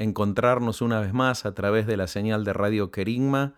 encontrarnos 0.00 0.80
una 0.80 0.98
vez 0.98 1.12
más 1.12 1.44
a 1.44 1.54
través 1.54 1.86
de 1.86 1.98
la 1.98 2.06
señal 2.06 2.42
de 2.42 2.54
Radio 2.54 2.90
Querigma 2.90 3.52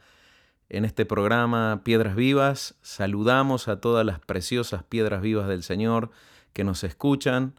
en 0.69 0.85
este 0.85 1.07
programa 1.07 1.83
Piedras 1.85 2.17
Vivas. 2.17 2.75
Saludamos 2.83 3.69
a 3.69 3.81
todas 3.81 4.05
las 4.05 4.19
preciosas 4.19 4.83
piedras 4.83 5.23
vivas 5.23 5.47
del 5.47 5.63
Señor 5.63 6.11
que 6.53 6.65
nos 6.65 6.83
escuchan. 6.83 7.55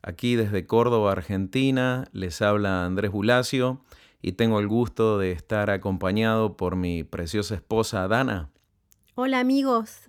Aquí 0.00 0.34
desde 0.34 0.66
Córdoba, 0.66 1.12
Argentina, 1.12 2.08
les 2.12 2.40
habla 2.40 2.86
Andrés 2.86 3.12
Bulacio 3.12 3.84
y 4.22 4.32
tengo 4.32 4.60
el 4.60 4.66
gusto 4.66 5.18
de 5.18 5.32
estar 5.32 5.68
acompañado 5.68 6.56
por 6.56 6.74
mi 6.74 7.04
preciosa 7.04 7.54
esposa 7.54 8.08
Dana. 8.08 8.48
Hola 9.14 9.40
amigos, 9.40 10.08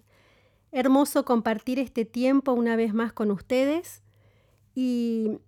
hermoso 0.71 1.25
compartir 1.25 1.77
este 1.77 2.05
tiempo 2.05 2.53
una 2.53 2.77
vez 2.77 2.93
más 2.93 3.11
con 3.11 3.31
ustedes 3.31 4.01
y 4.75 5.39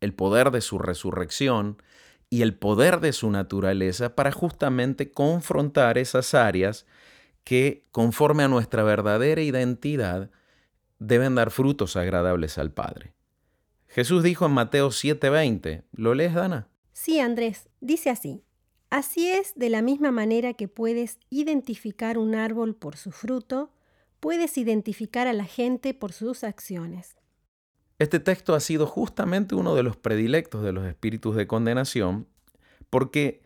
el 0.00 0.14
poder 0.14 0.50
de 0.50 0.60
su 0.60 0.78
resurrección 0.78 1.82
y 2.28 2.42
el 2.42 2.54
poder 2.54 3.00
de 3.00 3.12
su 3.12 3.30
naturaleza 3.30 4.14
para 4.14 4.32
justamente 4.32 5.10
confrontar 5.12 5.98
esas 5.98 6.34
áreas 6.34 6.86
que, 7.44 7.86
conforme 7.90 8.42
a 8.42 8.48
nuestra 8.48 8.82
verdadera 8.82 9.40
identidad, 9.42 10.30
deben 10.98 11.34
dar 11.34 11.50
frutos 11.50 11.96
agradables 11.96 12.58
al 12.58 12.70
Padre. 12.72 13.14
Jesús 13.88 14.22
dijo 14.22 14.46
en 14.46 14.52
Mateo 14.52 14.90
7:20, 14.90 15.84
¿lo 15.92 16.14
lees, 16.14 16.34
Dana? 16.34 16.68
Sí, 16.92 17.18
Andrés, 17.18 17.68
dice 17.80 18.10
así. 18.10 18.42
Así 18.90 19.28
es 19.28 19.54
de 19.54 19.70
la 19.70 19.80
misma 19.80 20.10
manera 20.10 20.52
que 20.52 20.68
puedes 20.68 21.18
identificar 21.30 22.18
un 22.18 22.34
árbol 22.34 22.74
por 22.74 22.96
su 22.96 23.10
fruto, 23.10 23.72
puedes 24.20 24.58
identificar 24.58 25.26
a 25.26 25.32
la 25.32 25.44
gente 25.44 25.94
por 25.94 26.12
sus 26.12 26.44
acciones. 26.44 27.16
Este 28.02 28.18
texto 28.18 28.56
ha 28.56 28.58
sido 28.58 28.88
justamente 28.88 29.54
uno 29.54 29.76
de 29.76 29.84
los 29.84 29.96
predilectos 29.96 30.64
de 30.64 30.72
los 30.72 30.84
espíritus 30.86 31.36
de 31.36 31.46
condenación, 31.46 32.26
porque 32.90 33.42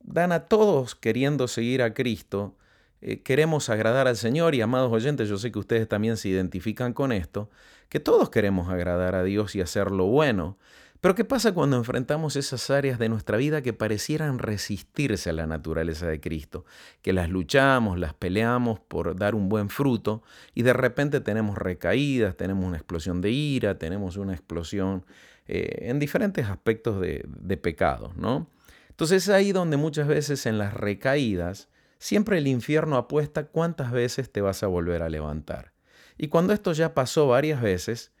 dan 0.00 0.32
a 0.32 0.48
todos 0.48 0.96
queriendo 0.96 1.46
seguir 1.46 1.80
a 1.82 1.94
Cristo, 1.94 2.56
eh, 3.00 3.22
queremos 3.22 3.70
agradar 3.70 4.08
al 4.08 4.16
Señor 4.16 4.56
y 4.56 4.60
amados 4.60 4.90
oyentes, 4.90 5.28
yo 5.28 5.38
sé 5.38 5.52
que 5.52 5.60
ustedes 5.60 5.86
también 5.86 6.16
se 6.16 6.28
identifican 6.28 6.92
con 6.92 7.12
esto, 7.12 7.48
que 7.88 8.00
todos 8.00 8.28
queremos 8.28 8.68
agradar 8.70 9.14
a 9.14 9.22
Dios 9.22 9.54
y 9.54 9.60
hacer 9.60 9.92
lo 9.92 10.06
bueno. 10.06 10.58
Pero 11.00 11.14
¿qué 11.14 11.24
pasa 11.24 11.52
cuando 11.52 11.78
enfrentamos 11.78 12.36
esas 12.36 12.68
áreas 12.68 12.98
de 12.98 13.08
nuestra 13.08 13.38
vida 13.38 13.62
que 13.62 13.72
parecieran 13.72 14.38
resistirse 14.38 15.30
a 15.30 15.32
la 15.32 15.46
naturaleza 15.46 16.06
de 16.06 16.20
Cristo? 16.20 16.66
Que 17.00 17.14
las 17.14 17.30
luchamos, 17.30 17.98
las 17.98 18.12
peleamos 18.12 18.80
por 18.80 19.16
dar 19.16 19.34
un 19.34 19.48
buen 19.48 19.70
fruto 19.70 20.22
y 20.54 20.62
de 20.62 20.74
repente 20.74 21.20
tenemos 21.20 21.56
recaídas, 21.56 22.36
tenemos 22.36 22.66
una 22.66 22.76
explosión 22.76 23.22
de 23.22 23.30
ira, 23.30 23.78
tenemos 23.78 24.18
una 24.18 24.34
explosión 24.34 25.06
eh, 25.46 25.88
en 25.88 25.98
diferentes 25.98 26.46
aspectos 26.46 27.00
de, 27.00 27.24
de 27.26 27.56
pecado, 27.56 28.12
¿no? 28.16 28.50
Entonces 28.90 29.22
es 29.22 29.28
ahí 29.30 29.52
donde 29.52 29.78
muchas 29.78 30.06
veces 30.06 30.44
en 30.44 30.58
las 30.58 30.74
recaídas 30.74 31.70
siempre 31.98 32.36
el 32.36 32.46
infierno 32.46 32.96
apuesta 32.96 33.46
cuántas 33.46 33.90
veces 33.90 34.30
te 34.30 34.42
vas 34.42 34.62
a 34.62 34.66
volver 34.66 35.02
a 35.02 35.08
levantar. 35.08 35.72
Y 36.18 36.28
cuando 36.28 36.52
esto 36.52 36.72
ya 36.72 36.92
pasó 36.92 37.26
varias 37.26 37.62
veces, 37.62 38.12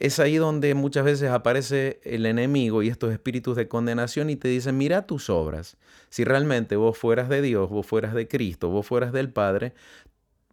es 0.00 0.18
ahí 0.18 0.36
donde 0.36 0.74
muchas 0.74 1.04
veces 1.04 1.30
aparece 1.30 2.00
el 2.04 2.24
enemigo 2.24 2.82
y 2.82 2.88
estos 2.88 3.12
espíritus 3.12 3.54
de 3.54 3.68
condenación 3.68 4.30
y 4.30 4.36
te 4.36 4.48
dicen, 4.48 4.78
mira 4.78 5.06
tus 5.06 5.28
obras. 5.28 5.76
Si 6.08 6.24
realmente 6.24 6.76
vos 6.76 6.96
fueras 6.96 7.28
de 7.28 7.42
Dios, 7.42 7.68
vos 7.68 7.86
fueras 7.86 8.14
de 8.14 8.26
Cristo, 8.26 8.70
vos 8.70 8.86
fueras 8.86 9.12
del 9.12 9.30
Padre, 9.30 9.74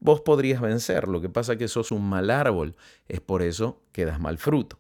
vos 0.02 0.20
podrías 0.20 0.60
vencer. 0.60 1.08
Lo 1.08 1.22
que 1.22 1.30
pasa 1.30 1.54
es 1.54 1.60
que 1.60 1.70
sos 1.70 1.94
un 1.94 2.08
mal 2.10 2.30
árbol. 2.30 2.76
Es 3.08 3.22
por 3.22 3.42
eso 3.42 3.82
que 3.94 4.04
das 4.04 4.20
mal 4.20 4.38
fruto. 4.38 4.78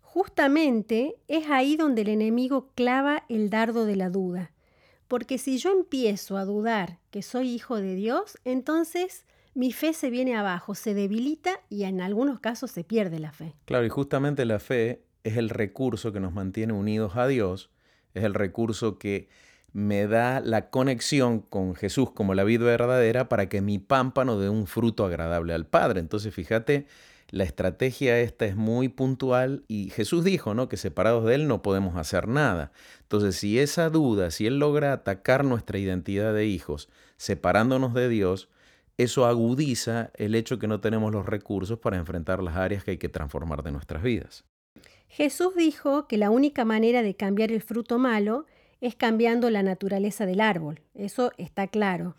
Justamente 0.00 1.16
es 1.26 1.50
ahí 1.50 1.76
donde 1.76 2.02
el 2.02 2.08
enemigo 2.08 2.70
clava 2.76 3.24
el 3.28 3.50
dardo 3.50 3.84
de 3.84 3.96
la 3.96 4.10
duda. 4.10 4.52
Porque 5.08 5.38
si 5.38 5.58
yo 5.58 5.72
empiezo 5.72 6.36
a 6.36 6.44
dudar 6.44 7.00
que 7.10 7.22
soy 7.22 7.50
hijo 7.50 7.80
de 7.80 7.96
Dios, 7.96 8.38
entonces 8.44 9.24
mi 9.58 9.72
fe 9.72 9.92
se 9.92 10.08
viene 10.08 10.36
abajo, 10.36 10.76
se 10.76 10.94
debilita 10.94 11.58
y 11.68 11.82
en 11.82 12.00
algunos 12.00 12.38
casos 12.38 12.70
se 12.70 12.84
pierde 12.84 13.18
la 13.18 13.32
fe. 13.32 13.56
Claro, 13.64 13.84
y 13.84 13.88
justamente 13.88 14.44
la 14.44 14.60
fe 14.60 15.02
es 15.24 15.36
el 15.36 15.48
recurso 15.48 16.12
que 16.12 16.20
nos 16.20 16.32
mantiene 16.32 16.74
unidos 16.74 17.16
a 17.16 17.26
Dios, 17.26 17.68
es 18.14 18.22
el 18.22 18.34
recurso 18.34 19.00
que 19.00 19.28
me 19.72 20.06
da 20.06 20.38
la 20.38 20.70
conexión 20.70 21.40
con 21.40 21.74
Jesús 21.74 22.12
como 22.12 22.34
la 22.34 22.44
vida 22.44 22.66
verdadera 22.66 23.28
para 23.28 23.48
que 23.48 23.60
mi 23.60 23.80
pámpano 23.80 24.38
dé 24.38 24.48
un 24.48 24.68
fruto 24.68 25.04
agradable 25.04 25.54
al 25.54 25.66
Padre. 25.66 25.98
Entonces, 25.98 26.32
fíjate, 26.32 26.86
la 27.30 27.42
estrategia 27.42 28.20
esta 28.20 28.44
es 28.44 28.54
muy 28.54 28.88
puntual 28.88 29.64
y 29.66 29.90
Jesús 29.90 30.22
dijo, 30.22 30.54
¿no? 30.54 30.68
Que 30.68 30.76
separados 30.76 31.24
de 31.24 31.34
Él 31.34 31.48
no 31.48 31.62
podemos 31.62 31.96
hacer 31.96 32.28
nada. 32.28 32.70
Entonces, 33.02 33.34
si 33.34 33.58
esa 33.58 33.90
duda, 33.90 34.30
si 34.30 34.46
Él 34.46 34.60
logra 34.60 34.92
atacar 34.92 35.44
nuestra 35.44 35.78
identidad 35.78 36.32
de 36.32 36.46
hijos, 36.46 36.88
separándonos 37.16 37.92
de 37.92 38.08
Dios, 38.08 38.48
eso 38.98 39.26
agudiza 39.26 40.10
el 40.14 40.34
hecho 40.34 40.58
que 40.58 40.66
no 40.66 40.80
tenemos 40.80 41.12
los 41.12 41.24
recursos 41.24 41.78
para 41.78 41.96
enfrentar 41.96 42.42
las 42.42 42.56
áreas 42.56 42.82
que 42.82 42.90
hay 42.90 42.98
que 42.98 43.08
transformar 43.08 43.62
de 43.62 43.70
nuestras 43.70 44.02
vidas. 44.02 44.44
Jesús 45.08 45.54
dijo 45.56 46.06
que 46.08 46.18
la 46.18 46.30
única 46.30 46.64
manera 46.64 47.02
de 47.02 47.14
cambiar 47.14 47.52
el 47.52 47.62
fruto 47.62 47.98
malo 47.98 48.44
es 48.80 48.96
cambiando 48.96 49.50
la 49.50 49.62
naturaleza 49.62 50.26
del 50.26 50.40
árbol. 50.40 50.80
Eso 50.94 51.32
está 51.38 51.68
claro. 51.68 52.16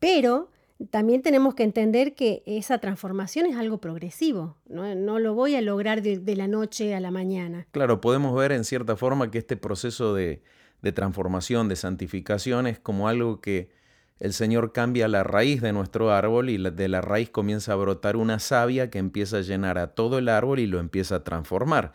Pero 0.00 0.50
también 0.90 1.22
tenemos 1.22 1.54
que 1.54 1.62
entender 1.62 2.14
que 2.14 2.42
esa 2.46 2.78
transformación 2.78 3.46
es 3.46 3.56
algo 3.56 3.78
progresivo. 3.78 4.56
No, 4.68 5.18
lo 5.18 5.34
voy 5.34 5.54
a 5.54 5.60
lograr 5.60 6.02
de, 6.02 6.36
la 6.36 6.48
noche 6.48 6.94
a 6.94 7.00
la 7.00 7.10
mañana. 7.10 7.66
Claro, 7.70 8.00
podemos 8.00 8.34
ver 8.36 8.52
en 8.52 8.64
cierta 8.64 8.96
forma 8.96 9.30
que 9.30 9.38
este 9.38 9.56
proceso 9.56 10.14
de, 10.14 10.42
de 10.82 10.92
transformación, 10.92 11.68
de 11.68 11.76
santificación, 11.76 12.66
es 12.66 12.78
como 12.78 13.08
algo 13.08 13.40
que 13.40 13.70
el 14.20 14.32
Señor 14.32 14.72
cambia 14.72 15.06
la 15.08 15.22
raíz 15.22 15.60
de 15.60 15.72
nuestro 15.72 16.12
árbol 16.12 16.50
y 16.50 16.58
de 16.58 16.88
la 16.88 17.00
raíz 17.00 17.30
comienza 17.30 17.72
a 17.72 17.76
brotar 17.76 18.16
una 18.16 18.38
savia 18.38 18.90
que 18.90 18.98
empieza 18.98 19.38
a 19.38 19.42
llenar 19.42 19.78
a 19.78 19.94
todo 19.94 20.18
el 20.18 20.28
árbol 20.28 20.58
y 20.58 20.66
lo 20.66 20.80
empieza 20.80 21.16
a 21.16 21.24
transformar. 21.24 21.92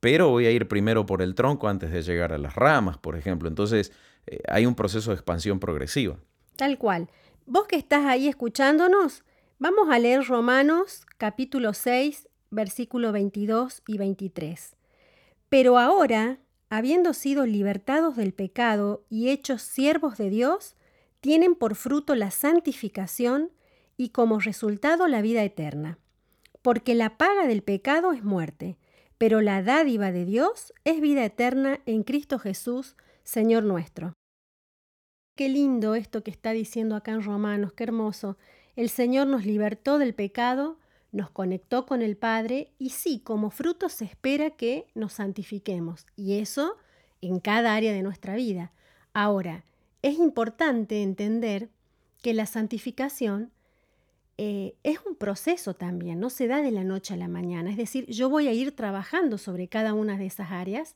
Pero 0.00 0.28
voy 0.28 0.46
a 0.46 0.50
ir 0.50 0.68
primero 0.68 1.06
por 1.06 1.22
el 1.22 1.34
tronco 1.34 1.68
antes 1.68 1.90
de 1.90 2.02
llegar 2.02 2.32
a 2.32 2.38
las 2.38 2.54
ramas, 2.54 2.98
por 2.98 3.16
ejemplo. 3.16 3.48
Entonces 3.48 3.92
eh, 4.26 4.40
hay 4.48 4.66
un 4.66 4.74
proceso 4.74 5.10
de 5.10 5.14
expansión 5.14 5.58
progresiva. 5.58 6.16
Tal 6.56 6.78
cual. 6.78 7.08
Vos 7.46 7.66
que 7.66 7.76
estás 7.76 8.04
ahí 8.04 8.28
escuchándonos, 8.28 9.24
vamos 9.58 9.88
a 9.90 9.98
leer 9.98 10.24
Romanos 10.26 11.04
capítulo 11.18 11.74
6, 11.74 12.28
versículo 12.50 13.12
22 13.12 13.82
y 13.86 13.98
23. 13.98 14.76
Pero 15.48 15.78
ahora, 15.78 16.38
habiendo 16.70 17.12
sido 17.12 17.46
libertados 17.46 18.16
del 18.16 18.32
pecado 18.32 19.04
y 19.10 19.30
hechos 19.30 19.62
siervos 19.62 20.16
de 20.16 20.30
Dios, 20.30 20.76
tienen 21.24 21.54
por 21.54 21.74
fruto 21.74 22.14
la 22.14 22.30
santificación 22.30 23.50
y 23.96 24.10
como 24.10 24.40
resultado 24.40 25.08
la 25.08 25.22
vida 25.22 25.42
eterna. 25.42 25.98
Porque 26.60 26.94
la 26.94 27.16
paga 27.16 27.46
del 27.46 27.62
pecado 27.62 28.12
es 28.12 28.22
muerte, 28.22 28.76
pero 29.16 29.40
la 29.40 29.62
dádiva 29.62 30.12
de 30.12 30.26
Dios 30.26 30.74
es 30.84 31.00
vida 31.00 31.24
eterna 31.24 31.80
en 31.86 32.02
Cristo 32.02 32.38
Jesús, 32.38 32.94
Señor 33.22 33.62
nuestro. 33.62 34.12
Qué 35.34 35.48
lindo 35.48 35.94
esto 35.94 36.22
que 36.22 36.30
está 36.30 36.52
diciendo 36.52 36.94
acá 36.94 37.12
en 37.12 37.22
Romanos, 37.22 37.72
qué 37.72 37.84
hermoso. 37.84 38.36
El 38.76 38.90
Señor 38.90 39.26
nos 39.26 39.46
libertó 39.46 39.96
del 39.96 40.14
pecado, 40.14 40.78
nos 41.10 41.30
conectó 41.30 41.86
con 41.86 42.02
el 42.02 42.18
Padre 42.18 42.74
y 42.78 42.90
sí, 42.90 43.20
como 43.20 43.48
fruto 43.48 43.88
se 43.88 44.04
espera 44.04 44.50
que 44.50 44.88
nos 44.94 45.14
santifiquemos. 45.14 46.04
Y 46.16 46.40
eso 46.40 46.76
en 47.22 47.40
cada 47.40 47.74
área 47.74 47.94
de 47.94 48.02
nuestra 48.02 48.34
vida. 48.34 48.72
Ahora, 49.14 49.64
es 50.04 50.18
importante 50.18 51.02
entender 51.02 51.70
que 52.20 52.34
la 52.34 52.44
santificación 52.44 53.50
eh, 54.36 54.74
es 54.82 54.98
un 55.06 55.16
proceso 55.16 55.72
también, 55.72 56.20
no 56.20 56.28
se 56.28 56.46
da 56.46 56.60
de 56.60 56.72
la 56.72 56.84
noche 56.84 57.14
a 57.14 57.16
la 57.16 57.26
mañana. 57.26 57.70
Es 57.70 57.78
decir, 57.78 58.04
yo 58.10 58.28
voy 58.28 58.46
a 58.48 58.52
ir 58.52 58.76
trabajando 58.76 59.38
sobre 59.38 59.66
cada 59.66 59.94
una 59.94 60.18
de 60.18 60.26
esas 60.26 60.50
áreas, 60.50 60.94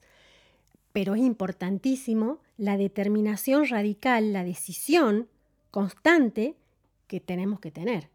pero 0.92 1.14
es 1.14 1.22
importantísimo 1.22 2.38
la 2.58 2.76
determinación 2.76 3.66
radical, 3.66 4.34
la 4.34 4.44
decisión 4.44 5.26
constante 5.70 6.56
que 7.06 7.18
tenemos 7.18 7.60
que 7.60 7.70
tener. 7.70 8.10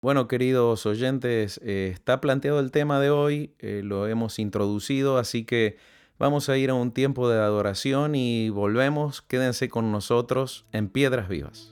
Bueno, 0.00 0.28
queridos 0.28 0.86
oyentes, 0.86 1.60
eh, 1.62 1.90
está 1.92 2.22
planteado 2.22 2.58
el 2.60 2.70
tema 2.70 3.00
de 3.00 3.10
hoy, 3.10 3.52
eh, 3.58 3.82
lo 3.84 4.06
hemos 4.06 4.38
introducido, 4.38 5.18
así 5.18 5.44
que 5.44 5.76
Vamos 6.22 6.48
a 6.48 6.56
ir 6.56 6.70
a 6.70 6.74
un 6.74 6.92
tiempo 6.92 7.28
de 7.28 7.40
adoración 7.40 8.14
y 8.14 8.48
volvemos. 8.48 9.22
Quédense 9.22 9.68
con 9.68 9.90
nosotros 9.90 10.64
en 10.70 10.88
Piedras 10.88 11.28
Vivas. 11.28 11.71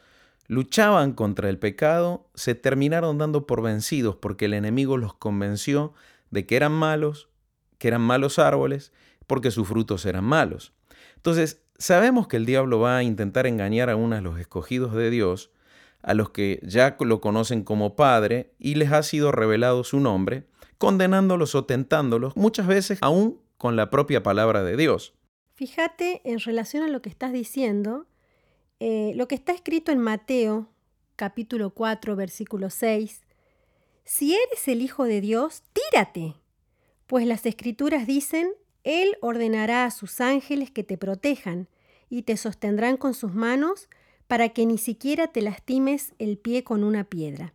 luchaban 0.46 1.12
contra 1.12 1.48
el 1.48 1.58
pecado, 1.58 2.28
se 2.36 2.54
terminaron 2.54 3.18
dando 3.18 3.48
por 3.48 3.62
vencidos 3.62 4.14
porque 4.14 4.44
el 4.44 4.54
enemigo 4.54 4.96
los 4.96 5.12
convenció 5.14 5.92
de 6.30 6.46
que 6.46 6.54
eran 6.54 6.70
malos, 6.70 7.28
que 7.78 7.88
eran 7.88 8.02
malos 8.02 8.38
árboles, 8.38 8.92
porque 9.26 9.50
sus 9.50 9.66
frutos 9.66 10.06
eran 10.06 10.24
malos. 10.24 10.72
Entonces, 11.16 11.64
sabemos 11.78 12.28
que 12.28 12.36
el 12.36 12.46
diablo 12.46 12.78
va 12.78 12.98
a 12.98 13.02
intentar 13.02 13.48
engañar 13.48 13.90
a 13.90 13.96
uno 13.96 14.14
de 14.14 14.22
los 14.22 14.38
escogidos 14.38 14.94
de 14.94 15.10
Dios, 15.10 15.50
a 16.00 16.14
los 16.14 16.30
que 16.30 16.60
ya 16.62 16.96
lo 17.00 17.20
conocen 17.20 17.64
como 17.64 17.96
Padre, 17.96 18.52
y 18.60 18.76
les 18.76 18.92
ha 18.92 19.02
sido 19.02 19.32
revelado 19.32 19.82
su 19.82 19.98
nombre, 19.98 20.46
condenándolos 20.80 21.54
o 21.54 21.66
tentándolos, 21.66 22.34
muchas 22.36 22.66
veces 22.66 22.98
aún 23.02 23.38
con 23.58 23.76
la 23.76 23.90
propia 23.90 24.22
palabra 24.22 24.64
de 24.64 24.78
Dios. 24.78 25.12
Fíjate 25.52 26.22
en 26.24 26.40
relación 26.40 26.82
a 26.82 26.88
lo 26.88 27.02
que 27.02 27.10
estás 27.10 27.34
diciendo, 27.34 28.06
eh, 28.80 29.12
lo 29.14 29.28
que 29.28 29.34
está 29.34 29.52
escrito 29.52 29.92
en 29.92 29.98
Mateo 29.98 30.68
capítulo 31.16 31.68
4 31.74 32.16
versículo 32.16 32.70
6, 32.70 33.20
si 34.04 34.34
eres 34.34 34.68
el 34.68 34.80
Hijo 34.80 35.04
de 35.04 35.20
Dios, 35.20 35.64
tírate, 35.74 36.34
pues 37.06 37.26
las 37.26 37.44
escrituras 37.44 38.06
dicen, 38.06 38.50
Él 38.82 39.18
ordenará 39.20 39.84
a 39.84 39.90
sus 39.90 40.22
ángeles 40.22 40.70
que 40.70 40.82
te 40.82 40.96
protejan 40.96 41.68
y 42.08 42.22
te 42.22 42.38
sostendrán 42.38 42.96
con 42.96 43.12
sus 43.12 43.34
manos 43.34 43.90
para 44.28 44.48
que 44.48 44.64
ni 44.64 44.78
siquiera 44.78 45.26
te 45.26 45.42
lastimes 45.42 46.14
el 46.18 46.38
pie 46.38 46.64
con 46.64 46.84
una 46.84 47.04
piedra. 47.04 47.52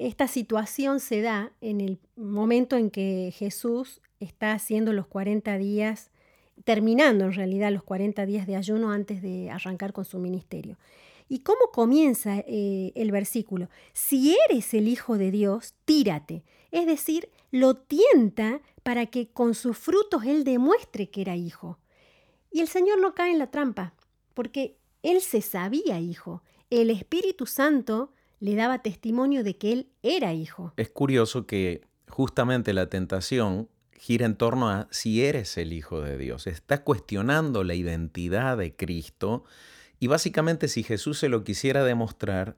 Esta 0.00 0.28
situación 0.28 0.98
se 0.98 1.20
da 1.20 1.52
en 1.60 1.82
el 1.82 1.98
momento 2.16 2.78
en 2.78 2.90
que 2.90 3.34
Jesús 3.36 4.00
está 4.18 4.52
haciendo 4.52 4.94
los 4.94 5.06
40 5.06 5.58
días, 5.58 6.10
terminando 6.64 7.26
en 7.26 7.34
realidad 7.34 7.70
los 7.70 7.82
40 7.82 8.24
días 8.24 8.46
de 8.46 8.56
ayuno 8.56 8.92
antes 8.92 9.20
de 9.20 9.50
arrancar 9.50 9.92
con 9.92 10.06
su 10.06 10.18
ministerio. 10.18 10.78
¿Y 11.28 11.40
cómo 11.40 11.70
comienza 11.70 12.38
eh, 12.46 12.92
el 12.94 13.12
versículo? 13.12 13.68
Si 13.92 14.34
eres 14.48 14.72
el 14.72 14.88
Hijo 14.88 15.18
de 15.18 15.30
Dios, 15.30 15.74
tírate. 15.84 16.44
Es 16.70 16.86
decir, 16.86 17.28
lo 17.50 17.76
tienta 17.76 18.62
para 18.82 19.04
que 19.04 19.28
con 19.28 19.54
sus 19.54 19.76
frutos 19.76 20.24
Él 20.24 20.44
demuestre 20.44 21.10
que 21.10 21.20
era 21.20 21.36
hijo. 21.36 21.78
Y 22.50 22.60
el 22.60 22.68
Señor 22.68 23.02
no 23.02 23.14
cae 23.14 23.32
en 23.32 23.38
la 23.38 23.50
trampa, 23.50 23.92
porque 24.32 24.78
Él 25.02 25.20
se 25.20 25.42
sabía 25.42 26.00
hijo. 26.00 26.42
El 26.70 26.88
Espíritu 26.88 27.44
Santo 27.44 28.14
le 28.40 28.56
daba 28.56 28.82
testimonio 28.82 29.44
de 29.44 29.56
que 29.56 29.72
Él 29.72 29.88
era 30.02 30.32
hijo. 30.32 30.72
Es 30.76 30.88
curioso 30.90 31.46
que 31.46 31.82
justamente 32.08 32.72
la 32.72 32.88
tentación 32.88 33.68
gira 33.92 34.24
en 34.24 34.34
torno 34.34 34.70
a 34.70 34.88
si 34.90 35.22
eres 35.22 35.58
el 35.58 35.74
Hijo 35.74 36.00
de 36.00 36.16
Dios. 36.16 36.46
Está 36.46 36.82
cuestionando 36.82 37.64
la 37.64 37.74
identidad 37.74 38.56
de 38.56 38.74
Cristo 38.74 39.44
y 39.98 40.06
básicamente 40.06 40.68
si 40.68 40.82
Jesús 40.82 41.18
se 41.18 41.28
lo 41.28 41.44
quisiera 41.44 41.84
demostrar 41.84 42.56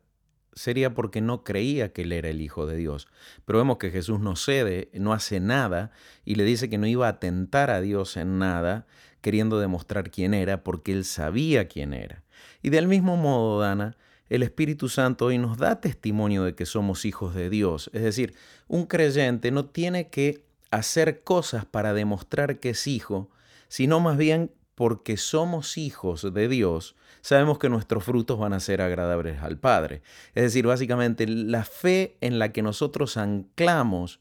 sería 0.54 0.94
porque 0.94 1.20
no 1.20 1.44
creía 1.44 1.92
que 1.92 2.02
él 2.02 2.12
era 2.12 2.28
el 2.28 2.40
Hijo 2.40 2.66
de 2.66 2.76
Dios. 2.76 3.08
Pero 3.44 3.58
vemos 3.58 3.78
que 3.78 3.90
Jesús 3.90 4.20
no 4.20 4.36
cede, 4.36 4.88
no 4.94 5.12
hace 5.12 5.40
nada 5.40 5.90
y 6.24 6.36
le 6.36 6.44
dice 6.44 6.70
que 6.70 6.78
no 6.78 6.86
iba 6.86 7.08
a 7.08 7.18
tentar 7.18 7.70
a 7.70 7.80
Dios 7.80 8.16
en 8.16 8.38
nada, 8.38 8.86
queriendo 9.20 9.58
demostrar 9.58 10.10
quién 10.10 10.34
era, 10.34 10.62
porque 10.62 10.92
él 10.92 11.04
sabía 11.04 11.66
quién 11.66 11.92
era. 11.92 12.22
Y 12.62 12.70
del 12.70 12.86
mismo 12.86 13.16
modo, 13.16 13.60
Dana, 13.60 13.96
el 14.32 14.42
Espíritu 14.42 14.88
Santo 14.88 15.26
hoy 15.26 15.36
nos 15.36 15.58
da 15.58 15.82
testimonio 15.82 16.44
de 16.44 16.54
que 16.54 16.64
somos 16.64 17.04
hijos 17.04 17.34
de 17.34 17.50
Dios. 17.50 17.90
Es 17.92 18.02
decir, 18.02 18.34
un 18.66 18.86
creyente 18.86 19.50
no 19.50 19.66
tiene 19.66 20.08
que 20.08 20.42
hacer 20.70 21.22
cosas 21.22 21.66
para 21.66 21.92
demostrar 21.92 22.58
que 22.58 22.70
es 22.70 22.86
hijo, 22.86 23.28
sino 23.68 24.00
más 24.00 24.16
bien 24.16 24.50
porque 24.74 25.18
somos 25.18 25.76
hijos 25.76 26.32
de 26.32 26.48
Dios, 26.48 26.96
sabemos 27.20 27.58
que 27.58 27.68
nuestros 27.68 28.04
frutos 28.04 28.38
van 28.38 28.54
a 28.54 28.60
ser 28.60 28.80
agradables 28.80 29.42
al 29.42 29.58
Padre. 29.58 30.00
Es 30.34 30.44
decir, 30.44 30.66
básicamente 30.66 31.26
la 31.26 31.64
fe 31.64 32.16
en 32.22 32.38
la 32.38 32.52
que 32.52 32.62
nosotros 32.62 33.18
anclamos 33.18 34.20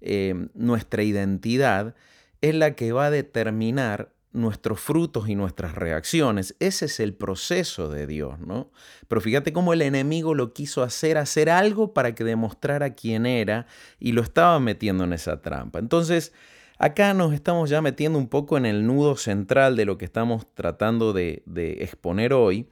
eh, 0.00 0.48
nuestra 0.54 1.04
identidad 1.04 1.94
es 2.40 2.56
la 2.56 2.74
que 2.74 2.90
va 2.90 3.06
a 3.06 3.10
determinar 3.12 4.11
nuestros 4.32 4.80
frutos 4.80 5.28
y 5.28 5.34
nuestras 5.34 5.74
reacciones. 5.74 6.56
Ese 6.58 6.86
es 6.86 7.00
el 7.00 7.14
proceso 7.14 7.88
de 7.88 8.06
Dios, 8.06 8.40
¿no? 8.40 8.70
Pero 9.08 9.20
fíjate 9.20 9.52
cómo 9.52 9.72
el 9.72 9.82
enemigo 9.82 10.34
lo 10.34 10.52
quiso 10.52 10.82
hacer, 10.82 11.18
hacer 11.18 11.50
algo 11.50 11.92
para 11.92 12.14
que 12.14 12.24
demostrara 12.24 12.94
quién 12.94 13.26
era 13.26 13.66
y 13.98 14.12
lo 14.12 14.22
estaba 14.22 14.58
metiendo 14.60 15.04
en 15.04 15.12
esa 15.12 15.42
trampa. 15.42 15.78
Entonces, 15.78 16.32
acá 16.78 17.12
nos 17.14 17.34
estamos 17.34 17.68
ya 17.68 17.82
metiendo 17.82 18.18
un 18.18 18.28
poco 18.28 18.56
en 18.56 18.66
el 18.66 18.86
nudo 18.86 19.16
central 19.16 19.76
de 19.76 19.84
lo 19.84 19.98
que 19.98 20.04
estamos 20.04 20.46
tratando 20.54 21.12
de, 21.12 21.42
de 21.46 21.84
exponer 21.84 22.32
hoy 22.32 22.68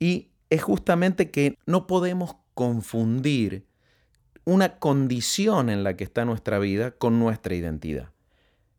y 0.00 0.28
es 0.50 0.62
justamente 0.62 1.30
que 1.30 1.56
no 1.66 1.86
podemos 1.86 2.36
confundir 2.54 3.66
una 4.44 4.78
condición 4.78 5.68
en 5.68 5.84
la 5.84 5.96
que 5.96 6.04
está 6.04 6.24
nuestra 6.24 6.58
vida 6.58 6.90
con 6.92 7.18
nuestra 7.18 7.54
identidad. 7.54 8.10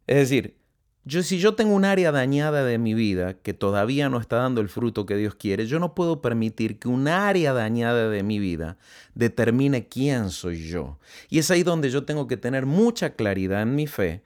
Es 0.07 0.17
decir, 0.17 0.58
yo, 1.05 1.23
si 1.23 1.39
yo 1.39 1.55
tengo 1.55 1.73
un 1.73 1.85
área 1.85 2.11
dañada 2.11 2.63
de 2.63 2.77
mi 2.77 2.93
vida 2.93 3.33
que 3.33 3.53
todavía 3.53 4.09
no 4.09 4.19
está 4.19 4.37
dando 4.37 4.61
el 4.61 4.69
fruto 4.69 5.05
que 5.05 5.15
Dios 5.15 5.35
quiere, 5.35 5.65
yo 5.65 5.79
no 5.79 5.95
puedo 5.95 6.21
permitir 6.21 6.77
que 6.77 6.87
un 6.87 7.07
área 7.07 7.53
dañada 7.53 8.09
de 8.09 8.23
mi 8.23 8.39
vida 8.39 8.77
determine 9.15 9.87
quién 9.87 10.29
soy 10.29 10.67
yo. 10.67 10.99
Y 11.29 11.39
es 11.39 11.49
ahí 11.51 11.63
donde 11.63 11.89
yo 11.89 12.05
tengo 12.05 12.27
que 12.27 12.37
tener 12.37 12.65
mucha 12.65 13.15
claridad 13.15 13.61
en 13.61 13.75
mi 13.75 13.87
fe 13.87 14.23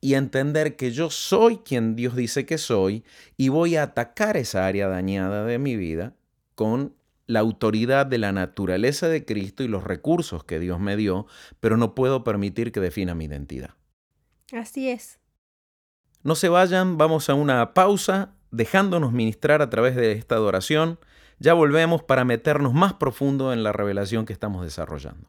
y 0.00 0.14
entender 0.14 0.76
que 0.76 0.92
yo 0.92 1.10
soy 1.10 1.58
quien 1.58 1.96
Dios 1.96 2.14
dice 2.14 2.46
que 2.46 2.58
soy 2.58 3.04
y 3.36 3.48
voy 3.48 3.76
a 3.76 3.82
atacar 3.82 4.36
esa 4.36 4.66
área 4.66 4.88
dañada 4.88 5.44
de 5.44 5.58
mi 5.58 5.76
vida 5.76 6.14
con 6.54 6.94
la 7.26 7.40
autoridad 7.40 8.06
de 8.06 8.18
la 8.18 8.32
naturaleza 8.32 9.08
de 9.08 9.24
Cristo 9.24 9.64
y 9.64 9.68
los 9.68 9.84
recursos 9.84 10.44
que 10.44 10.60
Dios 10.60 10.78
me 10.78 10.96
dio, 10.96 11.26
pero 11.60 11.76
no 11.76 11.94
puedo 11.94 12.22
permitir 12.22 12.70
que 12.70 12.80
defina 12.80 13.14
mi 13.14 13.24
identidad. 13.24 13.70
Así 14.52 14.88
es. 14.88 15.18
No 16.26 16.34
se 16.34 16.48
vayan, 16.48 16.98
vamos 16.98 17.30
a 17.30 17.34
una 17.34 17.72
pausa, 17.72 18.30
dejándonos 18.50 19.12
ministrar 19.12 19.62
a 19.62 19.70
través 19.70 19.94
de 19.94 20.10
esta 20.10 20.34
adoración. 20.34 20.98
Ya 21.38 21.54
volvemos 21.54 22.02
para 22.02 22.24
meternos 22.24 22.74
más 22.74 22.94
profundo 22.94 23.52
en 23.52 23.62
la 23.62 23.70
revelación 23.70 24.26
que 24.26 24.32
estamos 24.32 24.64
desarrollando. 24.64 25.28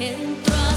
entró 0.00 0.67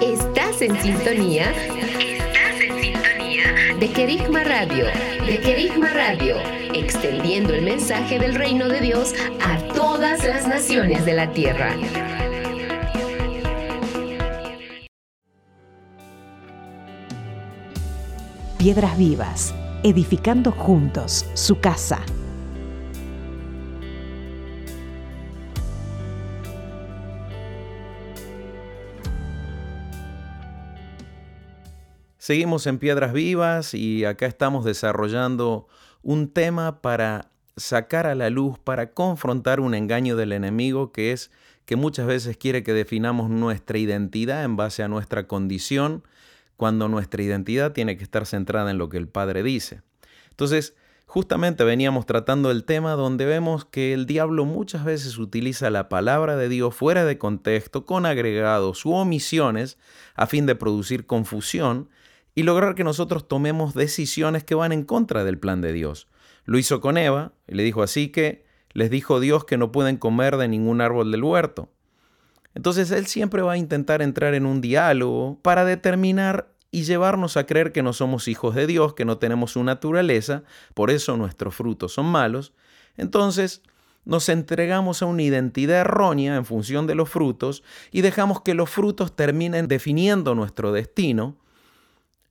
Estás 0.00 0.62
en 0.62 0.80
sintonía. 0.80 1.50
Estás 1.50 2.58
en 2.58 2.80
sintonía 2.80 3.76
de 3.78 3.90
Querigma 3.92 4.44
Radio. 4.44 4.86
De 5.26 5.38
Querigma 5.40 5.90
Radio. 5.90 6.36
Extendiendo 6.72 7.52
el 7.52 7.60
mensaje 7.60 8.18
del 8.18 8.34
reino 8.34 8.68
de 8.68 8.80
Dios 8.80 9.14
a 9.44 9.58
todas 9.74 10.24
las 10.24 10.48
naciones 10.48 11.04
de 11.04 11.12
la 11.12 11.30
tierra. 11.32 11.76
Piedras 18.56 18.96
Vivas, 18.96 19.54
edificando 19.82 20.50
juntos 20.50 21.26
su 21.34 21.60
casa. 21.60 22.00
Seguimos 32.30 32.68
en 32.68 32.78
Piedras 32.78 33.12
Vivas 33.12 33.74
y 33.74 34.04
acá 34.04 34.26
estamos 34.26 34.64
desarrollando 34.64 35.66
un 36.04 36.28
tema 36.28 36.80
para 36.80 37.32
sacar 37.56 38.06
a 38.06 38.14
la 38.14 38.30
luz, 38.30 38.56
para 38.56 38.92
confrontar 38.92 39.58
un 39.58 39.74
engaño 39.74 40.14
del 40.14 40.30
enemigo 40.30 40.92
que 40.92 41.10
es 41.10 41.32
que 41.64 41.74
muchas 41.74 42.06
veces 42.06 42.36
quiere 42.36 42.62
que 42.62 42.72
definamos 42.72 43.30
nuestra 43.30 43.78
identidad 43.78 44.44
en 44.44 44.54
base 44.54 44.84
a 44.84 44.88
nuestra 44.88 45.26
condición, 45.26 46.04
cuando 46.56 46.88
nuestra 46.88 47.20
identidad 47.20 47.72
tiene 47.72 47.96
que 47.96 48.04
estar 48.04 48.24
centrada 48.26 48.70
en 48.70 48.78
lo 48.78 48.88
que 48.88 48.98
el 48.98 49.08
Padre 49.08 49.42
dice. 49.42 49.82
Entonces, 50.30 50.76
justamente 51.06 51.64
veníamos 51.64 52.06
tratando 52.06 52.52
el 52.52 52.62
tema 52.62 52.92
donde 52.92 53.26
vemos 53.26 53.64
que 53.64 53.92
el 53.92 54.06
diablo 54.06 54.44
muchas 54.44 54.84
veces 54.84 55.18
utiliza 55.18 55.68
la 55.68 55.88
palabra 55.88 56.36
de 56.36 56.48
Dios 56.48 56.76
fuera 56.76 57.04
de 57.04 57.18
contexto, 57.18 57.84
con 57.86 58.06
agregados 58.06 58.86
u 58.86 58.92
omisiones, 58.92 59.78
a 60.14 60.28
fin 60.28 60.46
de 60.46 60.54
producir 60.54 61.06
confusión 61.06 61.88
y 62.40 62.42
lograr 62.42 62.74
que 62.74 62.84
nosotros 62.84 63.28
tomemos 63.28 63.74
decisiones 63.74 64.44
que 64.44 64.54
van 64.54 64.72
en 64.72 64.84
contra 64.84 65.24
del 65.24 65.38
plan 65.38 65.60
de 65.60 65.74
Dios. 65.74 66.08
Lo 66.46 66.56
hizo 66.56 66.80
con 66.80 66.96
Eva, 66.96 67.34
y 67.46 67.54
le 67.54 67.62
dijo 67.62 67.82
así 67.82 68.08
que 68.08 68.46
les 68.72 68.88
dijo 68.88 69.20
Dios 69.20 69.44
que 69.44 69.58
no 69.58 69.72
pueden 69.72 69.98
comer 69.98 70.38
de 70.38 70.48
ningún 70.48 70.80
árbol 70.80 71.12
del 71.12 71.22
huerto. 71.22 71.68
Entonces 72.54 72.90
Él 72.92 73.06
siempre 73.06 73.42
va 73.42 73.52
a 73.52 73.56
intentar 73.58 74.00
entrar 74.00 74.32
en 74.32 74.46
un 74.46 74.62
diálogo 74.62 75.38
para 75.42 75.66
determinar 75.66 76.50
y 76.70 76.84
llevarnos 76.84 77.36
a 77.36 77.44
creer 77.44 77.72
que 77.72 77.82
no 77.82 77.92
somos 77.92 78.26
hijos 78.26 78.54
de 78.54 78.66
Dios, 78.66 78.94
que 78.94 79.04
no 79.04 79.18
tenemos 79.18 79.52
su 79.52 79.62
naturaleza, 79.62 80.42
por 80.72 80.90
eso 80.90 81.18
nuestros 81.18 81.54
frutos 81.54 81.92
son 81.92 82.06
malos. 82.06 82.54
Entonces 82.96 83.60
nos 84.06 84.30
entregamos 84.30 85.02
a 85.02 85.06
una 85.06 85.24
identidad 85.24 85.82
errónea 85.82 86.36
en 86.36 86.46
función 86.46 86.86
de 86.86 86.94
los 86.94 87.10
frutos 87.10 87.62
y 87.92 88.00
dejamos 88.00 88.40
que 88.40 88.54
los 88.54 88.70
frutos 88.70 89.14
terminen 89.14 89.68
definiendo 89.68 90.34
nuestro 90.34 90.72
destino 90.72 91.36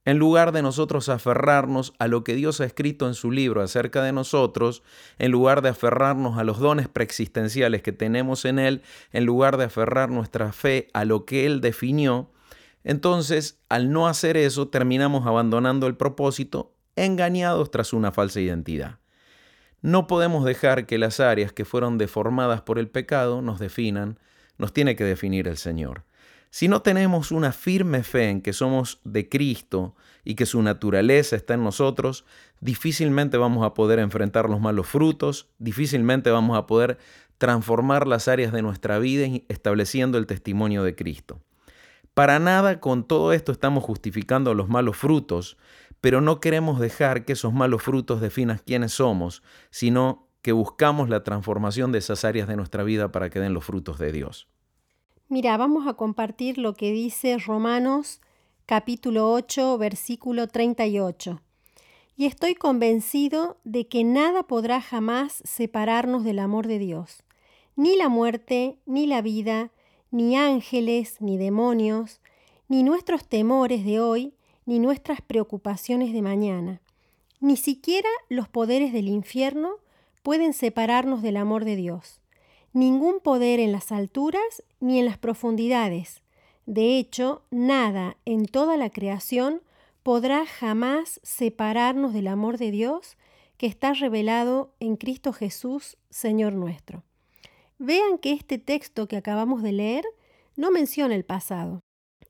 en 0.10 0.18
lugar 0.18 0.54
de 0.54 0.64
nosotros 0.64 1.08
aferrarnos 1.08 1.94
a 2.00 2.08
lo 2.08 2.24
que 2.24 2.34
Dios 2.34 2.62
ha 2.62 2.66
escrito 2.66 3.08
en 3.08 3.14
su 3.14 3.30
libro 3.30 3.62
acerca 3.62 4.02
de 4.02 4.12
nosotros, 4.12 4.82
en 5.20 5.32
lugar 5.32 5.62
de 5.62 5.70
aferrarnos 5.70 6.40
a 6.40 6.44
los 6.44 6.58
dones 6.58 6.88
preexistenciales 6.88 7.84
que 7.84 7.92
tenemos 7.92 8.44
en 8.46 8.58
Él, 8.58 8.82
en 9.12 9.26
lugar 9.26 9.58
de 9.58 9.66
aferrar 9.66 10.10
nuestra 10.10 10.52
fe 10.52 10.88
a 10.94 11.06
lo 11.06 11.26
que 11.26 11.46
Él 11.46 11.62
definió, 11.62 12.32
entonces 12.84 13.60
al 13.70 13.92
no 13.92 14.08
hacer 14.08 14.36
eso 14.36 14.70
terminamos 14.70 15.28
abandonando 15.28 15.86
el 15.86 15.96
propósito, 15.96 16.74
engañados 16.96 17.70
tras 17.70 17.94
una 17.94 18.12
falsa 18.12 18.40
identidad. 18.40 18.98
No 19.84 20.08
podemos 20.08 20.44
dejar 20.44 20.88
que 20.88 20.98
las 20.98 21.20
áreas 21.20 21.54
que 21.54 21.66
fueron 21.66 22.00
deformadas 22.00 22.64
por 22.64 22.80
el 22.80 22.90
pecado 22.90 23.44
nos 23.44 23.60
definan, 23.60 24.18
nos 24.58 24.74
tiene 24.74 24.96
que 24.96 25.04
definir 25.04 25.48
el 25.48 25.58
Señor. 25.58 26.04
Si 26.52 26.68
no 26.68 26.82
tenemos 26.82 27.32
una 27.32 27.52
firme 27.52 28.04
fe 28.04 28.30
en 28.30 28.42
que 28.42 28.54
somos 28.54 29.00
de 29.04 29.30
Cristo 29.30 29.96
y 30.24 30.34
que 30.34 30.48
su 30.48 30.62
naturaleza 30.64 31.36
está 31.36 31.54
en 31.54 31.64
nosotros, 31.64 32.26
difícilmente 32.60 33.38
vamos 33.38 33.64
a 33.64 33.76
poder 33.76 34.00
enfrentar 34.00 34.50
los 34.50 34.60
malos 34.60 34.88
frutos, 34.88 35.48
difícilmente 35.60 36.32
vamos 36.32 36.58
a 36.58 36.66
poder 36.66 36.98
transformar 37.38 38.08
las 38.08 38.28
áreas 38.28 38.52
de 38.52 38.64
nuestra 38.64 38.98
vida 38.98 39.28
estableciendo 39.48 40.18
el 40.18 40.26
testimonio 40.26 40.84
de 40.84 40.96
Cristo. 40.96 41.40
Para 42.16 42.40
nada 42.40 42.80
con 42.80 43.06
todo 43.06 43.32
esto 43.32 43.52
estamos 43.52 43.84
justificando 43.84 44.54
los 44.56 44.68
malos 44.68 44.98
frutos, 44.98 45.56
pero 46.02 46.20
no 46.20 46.40
queremos 46.40 46.80
dejar 46.80 47.26
que 47.26 47.34
esos 47.34 47.54
malos 47.54 47.84
frutos 47.84 48.22
definan 48.22 48.60
quiénes 48.66 48.94
somos, 48.94 49.44
sino 49.70 50.28
que 50.42 50.52
buscamos 50.52 51.10
la 51.10 51.24
transformación 51.24 51.92
de 51.92 52.00
esas 52.00 52.26
áreas 52.26 52.48
de 52.48 52.56
nuestra 52.56 52.84
vida 52.84 53.12
para 53.12 53.30
que 53.30 53.40
den 53.40 53.54
los 53.54 53.66
frutos 53.66 54.00
de 54.00 54.12
Dios. 54.12 54.48
Mira, 55.32 55.56
vamos 55.58 55.86
a 55.86 55.94
compartir 55.94 56.58
lo 56.58 56.74
que 56.74 56.92
dice 56.92 57.38
Romanos 57.38 58.20
capítulo 58.66 59.32
8, 59.32 59.78
versículo 59.78 60.48
38. 60.48 61.40
Y 62.18 62.26
estoy 62.26 62.56
convencido 62.56 63.58
de 63.64 63.88
que 63.88 64.04
nada 64.04 64.42
podrá 64.42 64.82
jamás 64.82 65.44
separarnos 65.46 66.24
del 66.24 66.40
amor 66.40 66.66
de 66.66 66.80
Dios, 66.80 67.22
ni 67.76 67.96
la 67.96 68.10
muerte, 68.10 68.80
ni 68.88 69.06
la 69.06 69.22
vida, 69.22 69.70
ni 70.10 70.36
ángeles, 70.36 71.18
ni 71.20 71.38
demonios, 71.38 72.22
ni 72.68 72.82
nuestros 72.82 73.28
temores 73.28 73.86
de 73.86 74.00
hoy, 74.00 74.34
ni 74.66 74.80
nuestras 74.80 75.22
preocupaciones 75.22 76.12
de 76.12 76.24
mañana. 76.24 76.82
Ni 77.40 77.56
siquiera 77.56 78.10
los 78.30 78.50
poderes 78.50 78.94
del 78.94 79.08
infierno 79.08 79.74
pueden 80.24 80.54
separarnos 80.54 81.22
del 81.22 81.38
amor 81.38 81.66
de 81.66 81.76
Dios 81.76 82.19
ningún 82.74 83.20
poder 83.20 83.60
en 83.60 83.72
las 83.72 83.92
alturas 83.92 84.64
ni 84.80 85.00
en 85.00 85.06
las 85.06 85.18
profundidades. 85.18 86.22
De 86.66 86.98
hecho, 86.98 87.44
nada 87.50 88.18
en 88.26 88.46
toda 88.46 88.78
la 88.78 88.90
creación 88.90 89.62
podrá 90.04 90.46
jamás 90.46 91.20
separarnos 91.24 92.14
del 92.14 92.28
amor 92.28 92.58
de 92.58 92.72
Dios 92.72 93.18
que 93.58 93.68
está 93.68 93.94
revelado 93.94 94.74
en 94.80 94.96
Cristo 94.96 95.34
Jesús, 95.34 95.98
Señor 96.10 96.54
nuestro. 96.54 97.04
Vean 97.78 98.18
que 98.18 98.34
este 98.34 98.58
texto 98.58 99.08
que 99.08 99.18
acabamos 99.18 99.64
de 99.64 99.72
leer 99.72 100.06
no 100.56 100.72
menciona 100.72 101.16
el 101.16 101.26
pasado. 101.26 101.82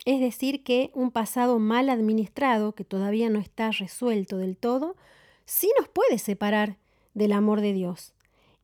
Es 0.06 0.20
decir, 0.20 0.64
que 0.64 0.92
un 0.94 1.12
pasado 1.12 1.60
mal 1.60 1.90
administrado, 1.90 2.74
que 2.74 2.86
todavía 2.86 3.30
no 3.30 3.40
está 3.40 3.72
resuelto 3.72 4.38
del 4.38 4.58
todo, 4.58 4.96
sí 5.46 5.70
nos 5.78 5.90
puede 5.90 6.18
separar 6.18 6.78
del 7.14 7.34
amor 7.34 7.62
de 7.62 7.74
Dios. 7.74 8.14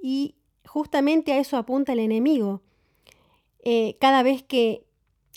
Y 0.01 0.35
justamente 0.65 1.33
a 1.33 1.39
eso 1.39 1.57
apunta 1.57 1.93
el 1.93 1.99
enemigo. 1.99 2.61
Eh, 3.63 3.97
cada 3.99 4.23
vez 4.23 4.43
que 4.43 4.85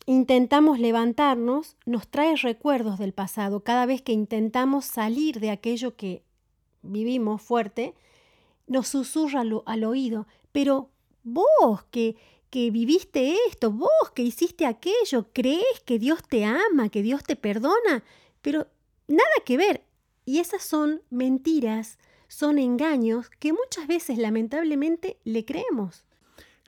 intentamos 0.07 0.79
levantarnos, 0.79 1.77
nos 1.85 2.09
trae 2.09 2.35
recuerdos 2.37 2.99
del 2.99 3.12
pasado. 3.12 3.61
Cada 3.61 3.87
vez 3.87 4.03
que 4.03 4.12
intentamos 4.12 4.85
salir 4.85 5.41
de 5.41 5.51
aquello 5.51 5.97
que 5.97 6.23
vivimos 6.83 7.43
fuerte, 7.43 7.95
nos 8.67 8.88
susurra 8.88 9.41
al, 9.41 9.85
oído. 9.85 10.27
Pero 10.53 10.91
vos 11.25 11.85
que, 11.91 12.17
que 12.51 12.71
viviste 12.71 13.37
esto, 13.49 13.71
vos 13.71 14.11
que 14.14 14.23
hiciste 14.23 14.67
aquello, 14.67 15.27
crees 15.33 15.81
que 15.85 15.99
Dios 15.99 16.23
te 16.27 16.45
ama, 16.45 16.88
que 16.88 17.03
Dios 17.03 17.23
te 17.23 17.37
perdona, 17.37 18.03
pero 18.41 18.67
nada 19.09 19.29
que 19.45 19.57
ver. 19.57 19.85
Y 20.25 20.38
esas 20.38 20.62
son 20.62 21.03
mentiras 21.11 21.99
son 22.29 22.59
engaños 22.59 23.31
que 23.38 23.53
muchas 23.53 23.87
veces 23.87 24.19
lamentablemente 24.19 25.19
le 25.25 25.45
creemos. 25.45 26.05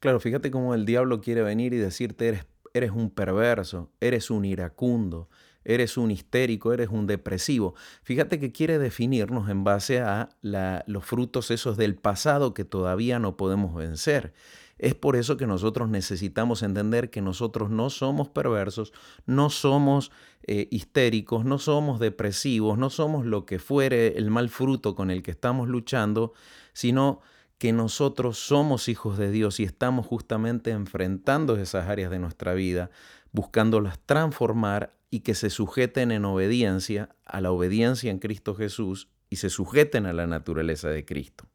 Claro, 0.00 0.18
fíjate 0.18 0.50
cómo 0.50 0.74
el 0.74 0.86
diablo 0.86 1.20
quiere 1.20 1.42
venir 1.42 1.74
y 1.74 1.78
decirte 1.78 2.28
eres, 2.28 2.46
eres 2.72 2.90
un 2.90 3.10
perverso, 3.10 3.90
eres 4.00 4.30
un 4.30 4.44
iracundo, 4.44 5.28
eres 5.64 5.96
un 5.96 6.10
histérico, 6.10 6.72
eres 6.72 6.88
un 6.88 7.06
depresivo. 7.06 7.74
Fíjate 8.02 8.40
que 8.40 8.52
quiere 8.52 8.78
definirnos 8.78 9.48
en 9.50 9.62
base 9.62 10.00
a 10.00 10.30
los 10.40 11.04
frutos 11.04 11.50
esos 11.50 11.76
del 11.76 11.96
pasado 11.96 12.54
que 12.54 12.64
todavía 12.64 13.18
no 13.18 13.36
podemos 13.36 13.74
vencer. 13.74 14.32
Es 14.80 14.94
por 14.94 15.14
eso 15.16 15.36
que 15.36 15.46
nosotros 15.46 15.90
necesitamos 15.90 16.62
entender 16.62 17.10
que 17.10 17.20
nosotros 17.20 17.68
no 17.68 17.90
somos 17.90 18.30
perversos, 18.30 18.94
no 19.26 19.50
somos 19.50 20.10
eh, 20.42 20.68
histéricos, 20.70 21.44
no 21.44 21.58
somos 21.58 22.00
depresivos, 22.00 22.78
no 22.78 22.88
somos 22.88 23.26
lo 23.26 23.44
que 23.44 23.58
fuere 23.58 24.16
el 24.16 24.30
mal 24.30 24.48
fruto 24.48 24.94
con 24.94 25.10
el 25.10 25.22
que 25.22 25.32
estamos 25.32 25.68
luchando, 25.68 26.32
sino 26.72 27.20
que 27.58 27.74
nosotros 27.74 28.38
somos 28.38 28.88
hijos 28.88 29.18
de 29.18 29.30
Dios 29.30 29.60
y 29.60 29.64
estamos 29.64 30.06
justamente 30.06 30.70
enfrentando 30.70 31.56
esas 31.56 31.86
áreas 31.86 32.10
de 32.10 32.18
nuestra 32.18 32.54
vida, 32.54 32.90
buscándolas 33.32 34.00
transformar 34.06 34.94
y 35.10 35.20
que 35.20 35.34
se 35.34 35.50
sujeten 35.50 36.10
en 36.10 36.24
obediencia 36.24 37.10
a 37.26 37.42
la 37.42 37.52
obediencia 37.52 38.10
en 38.10 38.18
Cristo 38.18 38.54
Jesús 38.54 39.08
y 39.28 39.36
se 39.36 39.50
sujeten 39.50 40.06
a 40.06 40.14
la 40.14 40.26
naturaleza 40.26 40.88
de 40.88 41.04
Cristo. 41.04 41.49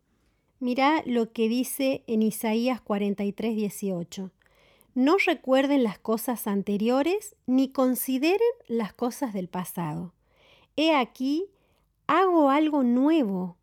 Mirá 0.66 1.04
lo 1.06 1.32
que 1.32 1.48
dice 1.48 2.04
en 2.08 2.24
Isaías 2.24 2.82
43, 2.82 3.56
18. 3.56 4.32
No 4.96 5.18
recuerden 5.24 5.84
las 5.84 6.00
cosas 6.00 6.48
anteriores 6.48 7.36
ni 7.46 7.72
consideren 7.72 8.40
las 8.66 8.92
cosas 8.92 9.32
del 9.32 9.48
pasado. 9.48 10.16
He 10.76 10.96
aquí, 10.96 11.46
hago 12.08 12.50
algo 12.50 12.82
nuevo. 12.82 13.58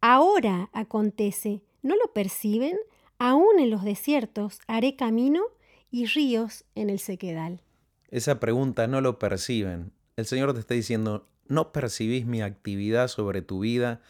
Ahora 0.00 0.70
acontece, 0.72 1.62
¿no 1.82 1.94
lo 1.94 2.12
perciben? 2.12 2.76
Aún 3.20 3.60
en 3.60 3.70
los 3.70 3.84
desiertos 3.84 4.58
haré 4.66 4.96
camino 4.96 5.40
y 5.92 6.06
ríos 6.06 6.64
en 6.74 6.90
el 6.90 6.98
sequedal. 6.98 7.60
esa 8.10 8.40
pregunta 8.40 8.88
no 8.88 9.00
lo 9.00 9.20
perciben. 9.20 9.92
El 10.16 10.26
Señor 10.26 10.52
te 10.52 10.58
está 10.58 10.74
diciendo, 10.74 11.28
no 11.46 11.70
percibís 11.70 12.26
mi 12.26 12.42
actividad 12.42 13.06
sobre 13.06 13.40
tu 13.40 13.60
vida, 13.60 14.00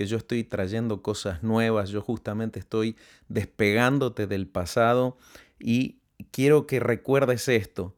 que 0.00 0.06
yo 0.06 0.16
estoy 0.16 0.44
trayendo 0.44 1.02
cosas 1.02 1.42
nuevas, 1.42 1.90
yo 1.90 2.00
justamente 2.00 2.58
estoy 2.58 2.96
despegándote 3.28 4.26
del 4.26 4.46
pasado 4.46 5.18
y 5.58 5.98
quiero 6.30 6.66
que 6.66 6.80
recuerdes 6.80 7.48
esto. 7.48 7.94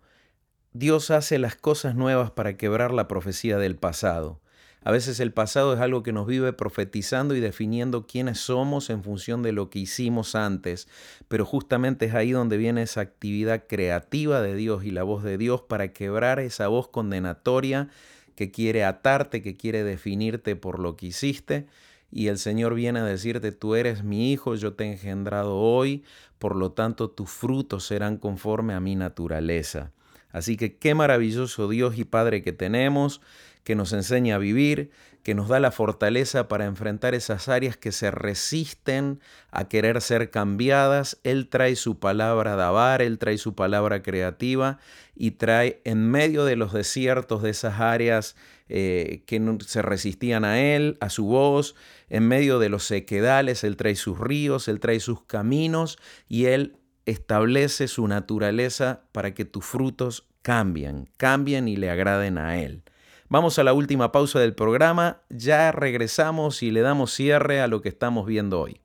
Dios 0.72 1.12
hace 1.12 1.38
las 1.38 1.54
cosas 1.54 1.94
nuevas 1.94 2.32
para 2.32 2.56
quebrar 2.56 2.92
la 2.92 3.06
profecía 3.06 3.56
del 3.56 3.76
pasado. 3.76 4.40
A 4.82 4.90
veces 4.90 5.20
el 5.20 5.32
pasado 5.32 5.74
es 5.74 5.78
algo 5.78 6.02
que 6.02 6.12
nos 6.12 6.26
vive 6.26 6.52
profetizando 6.52 7.36
y 7.36 7.40
definiendo 7.40 8.08
quiénes 8.08 8.40
somos 8.40 8.90
en 8.90 9.04
función 9.04 9.44
de 9.44 9.52
lo 9.52 9.70
que 9.70 9.78
hicimos 9.78 10.34
antes, 10.34 10.88
pero 11.28 11.46
justamente 11.46 12.06
es 12.06 12.14
ahí 12.14 12.32
donde 12.32 12.56
viene 12.56 12.82
esa 12.82 13.02
actividad 13.02 13.68
creativa 13.68 14.42
de 14.42 14.56
Dios 14.56 14.84
y 14.84 14.90
la 14.90 15.04
voz 15.04 15.22
de 15.22 15.38
Dios 15.38 15.62
para 15.62 15.92
quebrar 15.92 16.40
esa 16.40 16.66
voz 16.66 16.88
condenatoria 16.88 17.90
que 18.34 18.50
quiere 18.50 18.82
atarte, 18.82 19.40
que 19.40 19.56
quiere 19.56 19.84
definirte 19.84 20.56
por 20.56 20.80
lo 20.80 20.96
que 20.96 21.06
hiciste. 21.06 21.68
Y 22.12 22.28
el 22.28 22.38
Señor 22.38 22.74
viene 22.74 23.00
a 23.00 23.04
decirte, 23.04 23.50
tú 23.52 23.74
eres 23.74 24.04
mi 24.04 24.32
hijo, 24.32 24.54
yo 24.54 24.74
te 24.74 24.84
he 24.84 24.92
engendrado 24.92 25.56
hoy, 25.56 26.04
por 26.38 26.54
lo 26.54 26.72
tanto 26.72 27.10
tus 27.10 27.30
frutos 27.30 27.86
serán 27.86 28.18
conforme 28.18 28.74
a 28.74 28.80
mi 28.80 28.94
naturaleza. 28.94 29.92
Así 30.30 30.56
que 30.56 30.76
qué 30.76 30.94
maravilloso 30.94 31.68
Dios 31.68 31.98
y 31.98 32.04
Padre 32.04 32.42
que 32.42 32.52
tenemos 32.52 33.22
que 33.64 33.74
nos 33.76 33.92
enseña 33.92 34.36
a 34.36 34.38
vivir, 34.38 34.90
que 35.22 35.34
nos 35.34 35.48
da 35.48 35.60
la 35.60 35.70
fortaleza 35.70 36.48
para 36.48 36.66
enfrentar 36.66 37.14
esas 37.14 37.48
áreas 37.48 37.76
que 37.76 37.92
se 37.92 38.10
resisten 38.10 39.20
a 39.50 39.68
querer 39.68 40.00
ser 40.00 40.30
cambiadas. 40.30 41.18
Él 41.22 41.48
trae 41.48 41.76
su 41.76 41.98
palabra 41.98 42.56
dabar, 42.56 43.02
Él 43.02 43.18
trae 43.18 43.38
su 43.38 43.54
palabra 43.54 44.02
creativa 44.02 44.78
y 45.14 45.32
trae 45.32 45.80
en 45.84 46.10
medio 46.10 46.44
de 46.44 46.56
los 46.56 46.72
desiertos 46.72 47.42
de 47.42 47.50
esas 47.50 47.80
áreas 47.80 48.36
eh, 48.68 49.22
que 49.26 49.38
no 49.38 49.58
se 49.60 49.82
resistían 49.82 50.44
a 50.44 50.60
Él, 50.60 50.96
a 51.00 51.08
su 51.08 51.26
voz, 51.26 51.74
en 52.08 52.26
medio 52.26 52.58
de 52.58 52.68
los 52.68 52.84
sequedales, 52.84 53.64
Él 53.64 53.76
trae 53.76 53.94
sus 53.94 54.18
ríos, 54.18 54.66
Él 54.68 54.80
trae 54.80 54.98
sus 54.98 55.22
caminos 55.22 55.98
y 56.28 56.46
Él 56.46 56.76
establece 57.06 57.88
su 57.88 58.06
naturaleza 58.08 59.02
para 59.12 59.34
que 59.34 59.44
tus 59.44 59.64
frutos 59.64 60.26
cambien, 60.42 61.08
cambien 61.16 61.68
y 61.68 61.76
le 61.76 61.90
agraden 61.90 62.38
a 62.38 62.60
Él. 62.60 62.82
Vamos 63.32 63.58
a 63.58 63.64
la 63.64 63.72
última 63.72 64.12
pausa 64.12 64.40
del 64.40 64.54
programa, 64.54 65.22
ya 65.30 65.72
regresamos 65.72 66.62
y 66.62 66.70
le 66.70 66.82
damos 66.82 67.14
cierre 67.14 67.62
a 67.62 67.66
lo 67.66 67.80
que 67.80 67.88
estamos 67.88 68.26
viendo 68.26 68.60
hoy. 68.60 68.82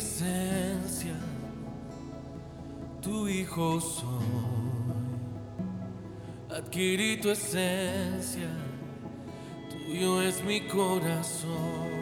Adquirí 0.00 0.08
tu 0.16 0.24
esencia, 0.24 1.14
tu 3.02 3.28
hijo 3.28 3.80
soy. 3.80 4.08
Adquirí 6.48 7.20
tu 7.20 7.28
esencia, 7.30 8.48
tuyo 9.68 10.22
es 10.22 10.42
mi 10.42 10.66
corazón. 10.68 11.99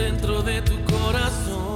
Dentro 0.00 0.42
de 0.42 0.62
tu 0.62 0.82
corazón. 0.84 1.69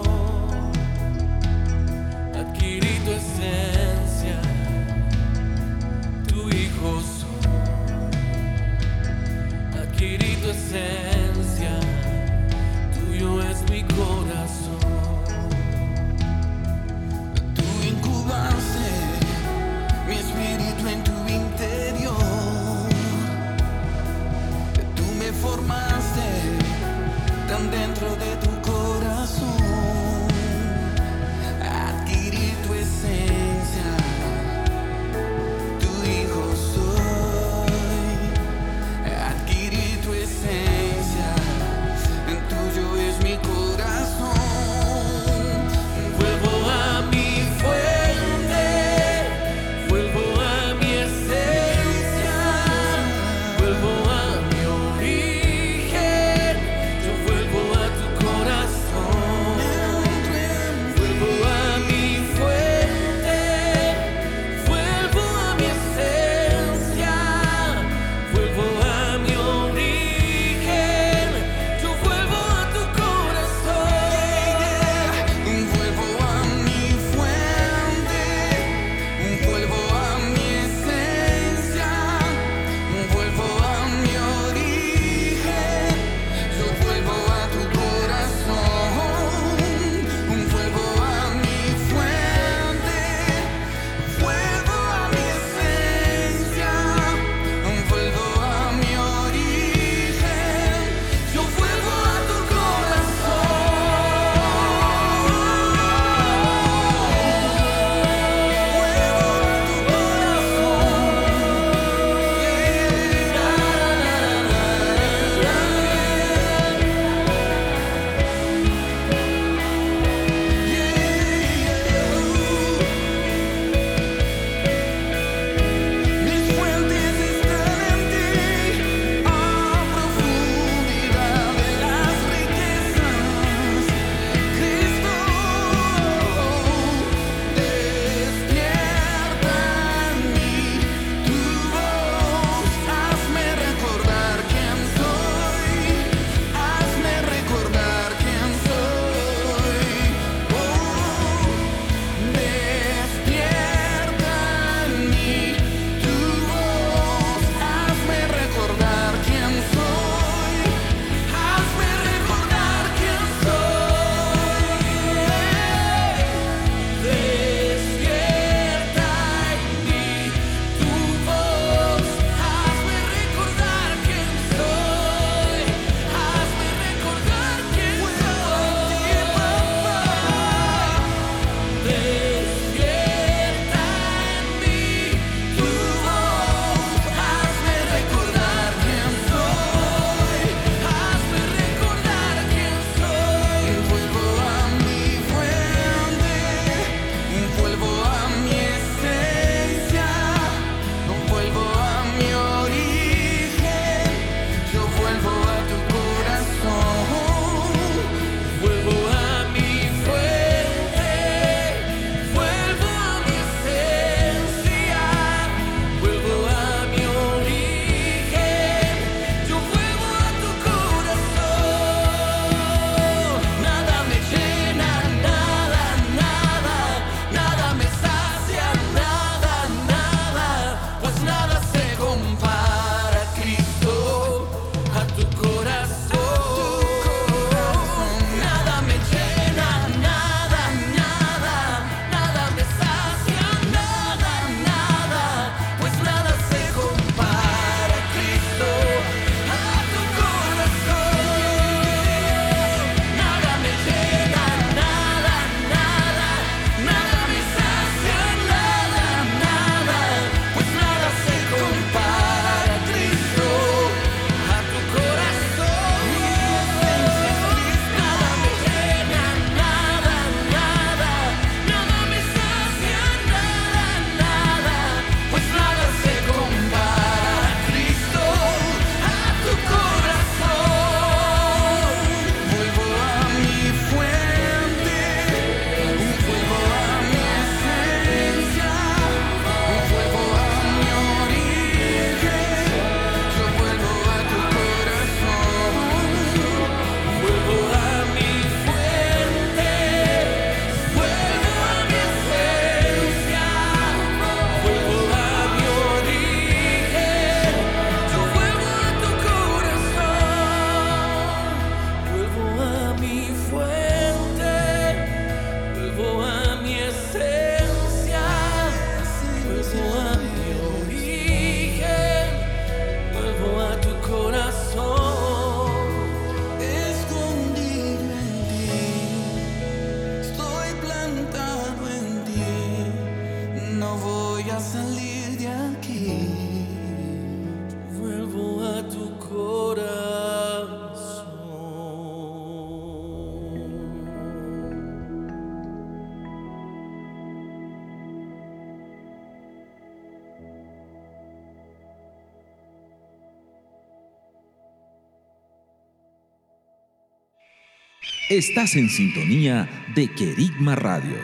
Estás 358.34 358.74
en 358.74 358.88
sintonía 358.88 359.68
de 359.94 360.08
Querigma 360.08 360.74
Radio, 360.74 361.18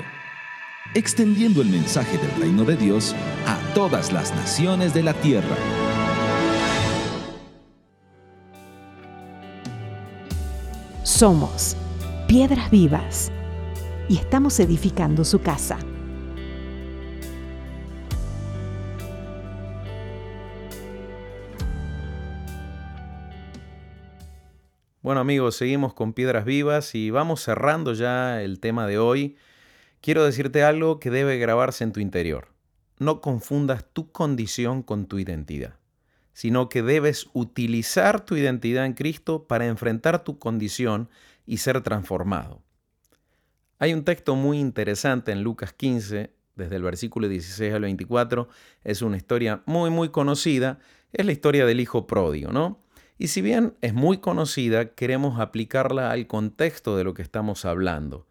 extendiendo 0.94 1.60
el 1.60 1.68
mensaje 1.68 2.16
del 2.16 2.30
reino 2.40 2.64
de 2.64 2.76
Dios 2.76 3.16
a 3.48 3.58
todas 3.74 4.12
las 4.12 4.32
naciones 4.32 4.94
de 4.94 5.02
la 5.02 5.12
tierra. 5.14 5.56
Somos 11.02 11.76
piedras 12.28 12.70
vivas 12.70 13.32
y 14.08 14.16
estamos 14.16 14.60
edificando 14.60 15.24
su 15.24 15.40
casa. 15.40 15.78
Bueno 25.10 25.22
amigos, 25.22 25.56
seguimos 25.56 25.92
con 25.92 26.12
Piedras 26.12 26.44
Vivas 26.44 26.94
y 26.94 27.10
vamos 27.10 27.42
cerrando 27.42 27.94
ya 27.94 28.44
el 28.44 28.60
tema 28.60 28.86
de 28.86 28.98
hoy. 28.98 29.36
Quiero 30.00 30.24
decirte 30.24 30.62
algo 30.62 31.00
que 31.00 31.10
debe 31.10 31.36
grabarse 31.36 31.82
en 31.82 31.90
tu 31.90 31.98
interior. 31.98 32.46
No 33.00 33.20
confundas 33.20 33.84
tu 33.92 34.12
condición 34.12 34.84
con 34.84 35.06
tu 35.06 35.18
identidad, 35.18 35.74
sino 36.32 36.68
que 36.68 36.82
debes 36.82 37.28
utilizar 37.32 38.24
tu 38.24 38.36
identidad 38.36 38.86
en 38.86 38.92
Cristo 38.92 39.48
para 39.48 39.66
enfrentar 39.66 40.22
tu 40.22 40.38
condición 40.38 41.08
y 41.44 41.56
ser 41.56 41.80
transformado. 41.80 42.62
Hay 43.80 43.92
un 43.92 44.04
texto 44.04 44.36
muy 44.36 44.60
interesante 44.60 45.32
en 45.32 45.42
Lucas 45.42 45.72
15, 45.72 46.32
desde 46.54 46.76
el 46.76 46.84
versículo 46.84 47.26
16 47.26 47.74
al 47.74 47.82
24. 47.82 48.48
Es 48.84 49.02
una 49.02 49.16
historia 49.16 49.64
muy, 49.66 49.90
muy 49.90 50.10
conocida. 50.10 50.78
Es 51.12 51.26
la 51.26 51.32
historia 51.32 51.66
del 51.66 51.80
hijo 51.80 52.06
pródigo, 52.06 52.52
¿no? 52.52 52.79
Y 53.20 53.28
si 53.28 53.42
bien 53.42 53.74
es 53.82 53.92
muy 53.92 54.16
conocida, 54.16 54.94
queremos 54.94 55.40
aplicarla 55.40 56.10
al 56.10 56.26
contexto 56.26 56.96
de 56.96 57.04
lo 57.04 57.12
que 57.12 57.20
estamos 57.20 57.66
hablando. 57.66 58.26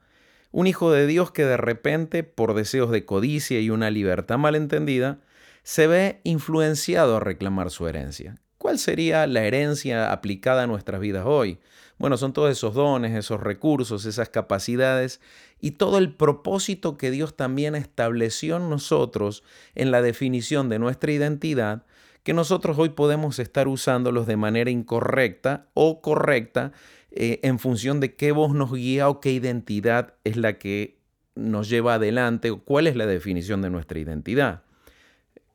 Un 0.51 0.65
hijo 0.65 0.91
de 0.91 1.05
Dios 1.05 1.29
que 1.29 1.45
de 1.45 1.57
repente, 1.57 2.23
por 2.23 2.55
deseos 2.55 2.89
de 2.89 3.05
codicia 3.05 3.59
y 3.59 3.69
una 3.69 3.91
libertad 3.91 4.39
malentendida, 4.39 5.19
se 5.61 5.85
ve 5.85 6.21
influenciado 6.23 7.17
a 7.17 7.19
reclamar 7.19 7.69
su 7.69 7.87
herencia. 7.87 8.41
¿Cuál 8.57 8.79
sería 8.79 9.27
la 9.27 9.43
herencia 9.43 10.11
aplicada 10.11 10.63
a 10.63 10.67
nuestras 10.67 10.99
vidas 10.99 11.25
hoy? 11.27 11.59
Bueno, 11.99 12.17
son 12.17 12.33
todos 12.33 12.49
esos 12.49 12.73
dones, 12.73 13.15
esos 13.15 13.39
recursos, 13.39 14.05
esas 14.05 14.29
capacidades 14.29 15.21
y 15.61 15.71
todo 15.71 15.99
el 15.99 16.15
propósito 16.15 16.97
que 16.97 17.11
Dios 17.11 17.37
también 17.37 17.75
estableció 17.75 18.57
en 18.57 18.71
nosotros 18.71 19.43
en 19.75 19.91
la 19.91 20.01
definición 20.01 20.67
de 20.67 20.79
nuestra 20.79 21.11
identidad 21.11 21.83
que 22.23 22.33
nosotros 22.33 22.77
hoy 22.77 22.89
podemos 22.89 23.39
estar 23.39 23.67
usándolos 23.67 24.27
de 24.27 24.37
manera 24.37 24.69
incorrecta 24.69 25.67
o 25.73 26.01
correcta 26.01 26.71
eh, 27.11 27.39
en 27.43 27.59
función 27.59 27.99
de 27.99 28.15
qué 28.15 28.31
voz 28.31 28.53
nos 28.53 28.71
guía 28.73 29.09
o 29.09 29.19
qué 29.19 29.31
identidad 29.31 30.13
es 30.23 30.37
la 30.37 30.57
que 30.57 30.99
nos 31.35 31.69
lleva 31.69 31.95
adelante 31.95 32.51
o 32.51 32.63
cuál 32.63 32.87
es 32.87 32.95
la 32.95 33.05
definición 33.05 33.61
de 33.61 33.69
nuestra 33.69 33.99
identidad. 33.99 34.63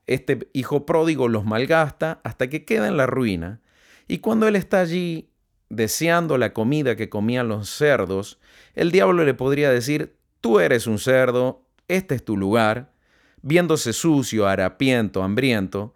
Este 0.06 0.48
hijo 0.52 0.86
pródigo 0.86 1.28
los 1.28 1.44
malgasta 1.44 2.20
hasta 2.24 2.48
que 2.48 2.64
queda 2.64 2.88
en 2.88 2.96
la 2.96 3.06
ruina 3.06 3.60
y 4.08 4.18
cuando 4.18 4.48
él 4.48 4.56
está 4.56 4.80
allí 4.80 5.30
deseando 5.70 6.38
la 6.38 6.52
comida 6.52 6.96
que 6.96 7.08
comían 7.08 7.48
los 7.48 7.68
cerdos, 7.70 8.38
el 8.74 8.90
diablo 8.90 9.24
le 9.24 9.34
podría 9.34 9.70
decir, 9.70 10.16
tú 10.40 10.60
eres 10.60 10.86
un 10.86 10.98
cerdo, 10.98 11.66
este 11.88 12.14
es 12.14 12.24
tu 12.24 12.36
lugar, 12.36 12.92
viéndose 13.42 13.92
sucio, 13.92 14.46
harapiento, 14.46 15.22
hambriento, 15.22 15.94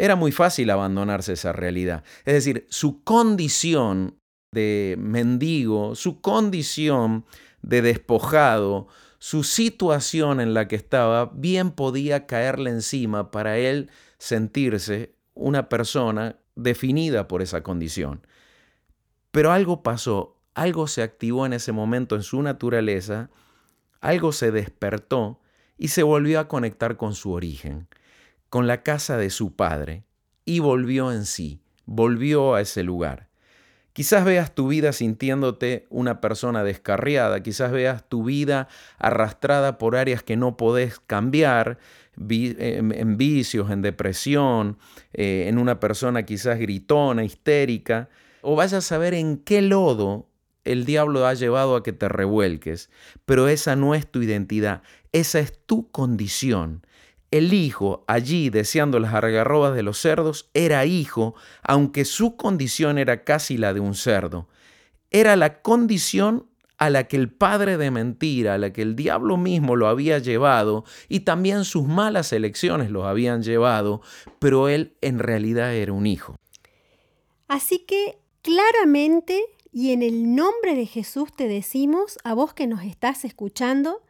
era 0.00 0.16
muy 0.16 0.32
fácil 0.32 0.70
abandonarse 0.70 1.34
esa 1.34 1.52
realidad. 1.52 2.04
Es 2.24 2.32
decir, 2.32 2.66
su 2.70 3.04
condición 3.04 4.16
de 4.50 4.96
mendigo, 4.98 5.94
su 5.94 6.22
condición 6.22 7.26
de 7.60 7.82
despojado, 7.82 8.88
su 9.18 9.44
situación 9.44 10.40
en 10.40 10.54
la 10.54 10.68
que 10.68 10.76
estaba, 10.76 11.26
bien 11.34 11.70
podía 11.70 12.26
caerle 12.26 12.70
encima 12.70 13.30
para 13.30 13.58
él 13.58 13.90
sentirse 14.16 15.14
una 15.34 15.68
persona 15.68 16.36
definida 16.56 17.28
por 17.28 17.42
esa 17.42 17.62
condición. 17.62 18.26
Pero 19.30 19.52
algo 19.52 19.82
pasó, 19.82 20.40
algo 20.54 20.86
se 20.86 21.02
activó 21.02 21.44
en 21.44 21.52
ese 21.52 21.72
momento 21.72 22.16
en 22.16 22.22
su 22.22 22.40
naturaleza, 22.40 23.28
algo 24.00 24.32
se 24.32 24.50
despertó 24.50 25.40
y 25.76 25.88
se 25.88 26.02
volvió 26.02 26.40
a 26.40 26.48
conectar 26.48 26.96
con 26.96 27.14
su 27.14 27.32
origen 27.32 27.86
con 28.50 28.66
la 28.66 28.82
casa 28.82 29.16
de 29.16 29.30
su 29.30 29.56
padre 29.56 30.04
y 30.44 30.58
volvió 30.58 31.12
en 31.12 31.24
sí, 31.24 31.62
volvió 31.86 32.54
a 32.54 32.60
ese 32.60 32.82
lugar. 32.82 33.28
Quizás 33.92 34.24
veas 34.24 34.54
tu 34.54 34.68
vida 34.68 34.92
sintiéndote 34.92 35.86
una 35.90 36.20
persona 36.20 36.62
descarriada, 36.62 37.42
quizás 37.42 37.72
veas 37.72 38.08
tu 38.08 38.24
vida 38.24 38.68
arrastrada 38.98 39.78
por 39.78 39.96
áreas 39.96 40.22
que 40.22 40.36
no 40.36 40.56
podés 40.56 41.00
cambiar, 41.00 41.78
en 42.28 43.16
vicios, 43.16 43.70
en 43.70 43.82
depresión, 43.82 44.78
eh, 45.12 45.46
en 45.48 45.58
una 45.58 45.80
persona 45.80 46.24
quizás 46.24 46.58
gritona, 46.58 47.24
histérica, 47.24 48.08
o 48.42 48.56
vayas 48.56 48.74
a 48.74 48.80
saber 48.80 49.14
en 49.14 49.38
qué 49.38 49.62
lodo 49.62 50.28
el 50.64 50.84
diablo 50.84 51.26
ha 51.26 51.34
llevado 51.34 51.76
a 51.76 51.82
que 51.82 51.92
te 51.92 52.08
revuelques, 52.08 52.90
pero 53.24 53.48
esa 53.48 53.76
no 53.76 53.94
es 53.94 54.10
tu 54.10 54.22
identidad, 54.22 54.82
esa 55.12 55.40
es 55.40 55.58
tu 55.66 55.90
condición. 55.90 56.86
El 57.30 57.54
hijo, 57.54 58.04
allí 58.08 58.50
deseando 58.50 58.98
las 58.98 59.14
argarrobas 59.14 59.74
de 59.74 59.82
los 59.82 59.98
cerdos, 59.98 60.50
era 60.52 60.84
hijo, 60.84 61.34
aunque 61.62 62.04
su 62.04 62.36
condición 62.36 62.98
era 62.98 63.24
casi 63.24 63.56
la 63.56 63.72
de 63.72 63.80
un 63.80 63.94
cerdo. 63.94 64.48
Era 65.10 65.36
la 65.36 65.62
condición 65.62 66.46
a 66.78 66.90
la 66.90 67.06
que 67.08 67.16
el 67.16 67.30
padre 67.30 67.76
de 67.76 67.90
mentira, 67.90 68.54
a 68.54 68.58
la 68.58 68.72
que 68.72 68.82
el 68.82 68.96
diablo 68.96 69.36
mismo 69.36 69.76
lo 69.76 69.86
había 69.86 70.18
llevado 70.18 70.84
y 71.08 71.20
también 71.20 71.64
sus 71.64 71.86
malas 71.86 72.32
elecciones 72.32 72.90
los 72.90 73.04
habían 73.04 73.42
llevado, 73.42 74.00
pero 74.38 74.68
él 74.68 74.96
en 75.02 75.18
realidad 75.18 75.74
era 75.74 75.92
un 75.92 76.06
hijo. 76.06 76.36
Así 77.48 77.80
que 77.80 78.18
claramente 78.42 79.44
y 79.72 79.92
en 79.92 80.02
el 80.02 80.34
nombre 80.34 80.74
de 80.74 80.86
Jesús 80.86 81.32
te 81.34 81.46
decimos, 81.46 82.18
a 82.24 82.34
vos 82.34 82.54
que 82.54 82.66
nos 82.66 82.82
estás 82.82 83.24
escuchando, 83.24 84.02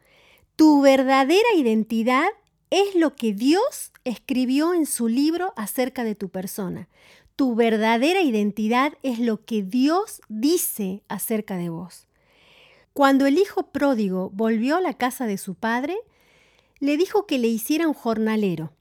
tu 0.55 0.81
verdadera 0.81 1.53
identidad 1.55 2.27
es 2.71 2.95
lo 2.95 3.15
que 3.15 3.33
Dios 3.33 3.91
escribió 4.05 4.73
en 4.73 4.85
su 4.85 5.07
libro 5.07 5.53
acerca 5.57 6.03
de 6.03 6.15
tu 6.15 6.29
persona. 6.29 6.87
Tu 7.35 7.53
verdadera 7.53 8.21
identidad 8.21 8.93
es 9.03 9.19
lo 9.19 9.43
que 9.45 9.61
Dios 9.61 10.21
dice 10.29 11.03
acerca 11.09 11.57
de 11.57 11.69
vos. 11.69 12.07
Cuando 12.93 13.25
el 13.25 13.37
hijo 13.37 13.71
pródigo 13.71 14.29
volvió 14.33 14.77
a 14.77 14.81
la 14.81 14.93
casa 14.93 15.27
de 15.27 15.37
su 15.37 15.55
padre, 15.55 15.97
le 16.79 16.97
dijo 16.97 17.27
que 17.27 17.39
le 17.39 17.47
hiciera 17.47 17.87
un 17.87 17.93
jornalero. 17.93 18.71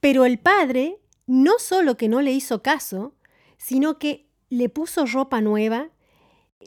Pero 0.00 0.24
el 0.24 0.38
padre 0.38 0.98
no 1.26 1.58
solo 1.58 1.96
que 1.96 2.08
no 2.08 2.22
le 2.22 2.32
hizo 2.32 2.62
caso, 2.62 3.14
sino 3.56 3.98
que 3.98 4.26
le 4.50 4.68
puso 4.68 5.06
ropa 5.06 5.40
nueva, 5.40 5.90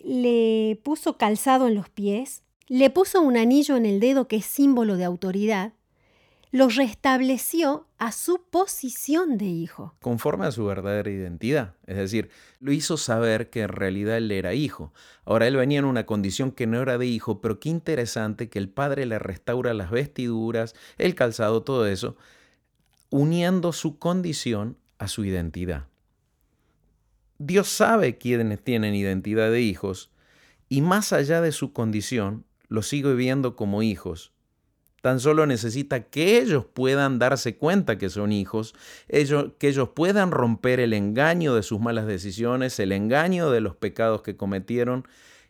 le 0.03 0.79
puso 0.83 1.17
calzado 1.17 1.67
en 1.67 1.75
los 1.75 1.89
pies, 1.89 2.43
le 2.67 2.89
puso 2.89 3.21
un 3.21 3.37
anillo 3.37 3.75
en 3.75 3.85
el 3.85 3.99
dedo 3.99 4.27
que 4.27 4.37
es 4.37 4.45
símbolo 4.45 4.97
de 4.97 5.05
autoridad, 5.05 5.73
lo 6.51 6.69
restableció 6.69 7.87
a 7.97 8.11
su 8.11 8.41
posición 8.49 9.37
de 9.37 9.45
hijo. 9.45 9.95
Conforme 10.01 10.45
a 10.45 10.51
su 10.51 10.65
verdadera 10.65 11.09
identidad. 11.09 11.75
Es 11.85 11.97
decir, 11.97 12.29
lo 12.59 12.71
hizo 12.71 12.97
saber 12.97 13.49
que 13.49 13.61
en 13.61 13.69
realidad 13.69 14.17
él 14.17 14.31
era 14.31 14.53
hijo. 14.53 14.93
Ahora 15.25 15.47
él 15.47 15.57
venía 15.57 15.79
en 15.79 15.85
una 15.85 16.05
condición 16.05 16.51
que 16.51 16.67
no 16.67 16.81
era 16.81 16.97
de 16.97 17.05
hijo, 17.05 17.41
pero 17.41 17.59
qué 17.59 17.69
interesante 17.69 18.49
que 18.49 18.59
el 18.59 18.69
padre 18.69 19.05
le 19.05 19.19
restaura 19.19 19.73
las 19.73 19.91
vestiduras, 19.91 20.73
el 20.97 21.15
calzado, 21.15 21.63
todo 21.63 21.85
eso, 21.87 22.15
uniendo 23.09 23.73
su 23.73 23.99
condición 23.99 24.77
a 24.99 25.07
su 25.07 25.25
identidad. 25.25 25.87
Dios 27.39 27.67
sabe 27.67 28.17
quiénes 28.17 28.63
tienen 28.63 28.95
identidad 28.95 29.51
de 29.51 29.61
hijos 29.61 30.11
y 30.69 30.81
más 30.81 31.13
allá 31.13 31.41
de 31.41 31.51
su 31.51 31.71
condición, 31.71 32.45
los 32.67 32.87
sigue 32.87 33.13
viendo 33.13 33.55
como 33.55 33.83
hijos 33.83 34.33
Tan 35.07 35.21
solo 35.21 35.45
necesita 35.45 36.01
que 36.01 36.37
ellos 36.37 36.65
puedan 36.65 37.17
darse 37.17 37.55
cuenta 37.55 37.97
que 37.97 38.09
son 38.09 38.33
hijos, 38.33 38.75
que 39.07 39.69
ellos 39.69 39.89
puedan 39.95 40.31
romper 40.31 40.81
el 40.81 40.91
engaño 40.91 41.55
de 41.55 41.63
sus 41.63 41.79
malas 41.79 42.07
decisiones, 42.07 42.77
el 42.81 42.91
engaño 42.91 43.49
de 43.49 43.61
los 43.61 43.73
pecados 43.73 44.21
que 44.21 44.35
cometieron, 44.35 45.07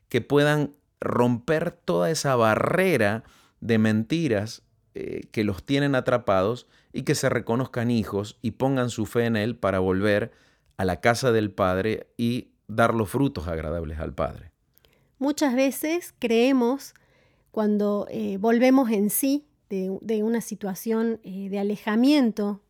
que 0.09 0.21
puedan 0.21 0.75
romper 1.01 1.71
toda 1.71 2.11
esa 2.11 2.35
barrera 2.35 3.23
de 3.59 3.79
mentiras 3.79 4.61
eh, 4.93 5.21
que 5.31 5.43
los 5.43 5.63
tienen 5.63 5.95
atrapados 5.95 6.67
y 6.93 7.01
que 7.01 7.15
se 7.15 7.27
reconozcan 7.27 7.89
hijos 7.89 8.37
y 8.43 8.51
pongan 8.51 8.91
su 8.91 9.07
fe 9.07 9.25
en 9.25 9.35
Él 9.35 9.55
para 9.55 9.79
volver 9.79 10.33
a 10.77 10.85
la 10.85 11.01
casa 11.01 11.31
del 11.31 11.49
Padre 11.49 12.05
y 12.15 12.49
dar 12.67 12.93
los 12.93 13.09
frutos 13.09 13.47
agradables 13.47 13.97
al 13.97 14.13
Padre. 14.13 14.51
Muchas 15.17 15.55
veces 15.55 16.13
creemos 16.19 16.93
cuando 17.49 18.05
eh, 18.11 18.37
volvemos 18.39 18.91
en 18.91 19.09
sí 19.09 19.46
de, 19.69 20.23
una 20.23 20.41
situación 20.41 21.19
eh, 21.23 21.49
de 21.49 21.59
alejamiento 21.59 22.61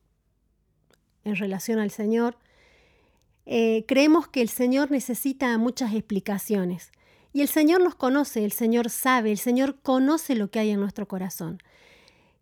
en 1.24 1.36
relación 1.36 1.80
al 1.80 1.92
Señor, 1.92 2.38
eh, 3.46 3.86
creemos 3.88 4.28
que 4.28 4.42
el 4.42 4.50
Señor 4.50 4.92
necesita 4.92 5.58
muchas 5.58 5.94
explicaciones. 5.94 6.92
Y 7.34 7.42
el 7.42 7.48
Señor 7.48 7.84
nos 7.84 7.96
conoce, 7.96 8.44
el 8.44 8.52
Señor 8.52 8.90
sabe, 8.90 9.32
el 9.32 9.38
Señor 9.38 9.80
conoce 9.82 10.36
lo 10.36 10.50
que 10.50 10.60
hay 10.60 10.72
en 10.72 10.80
nuestro 10.80 11.08
corazón. 11.08 11.60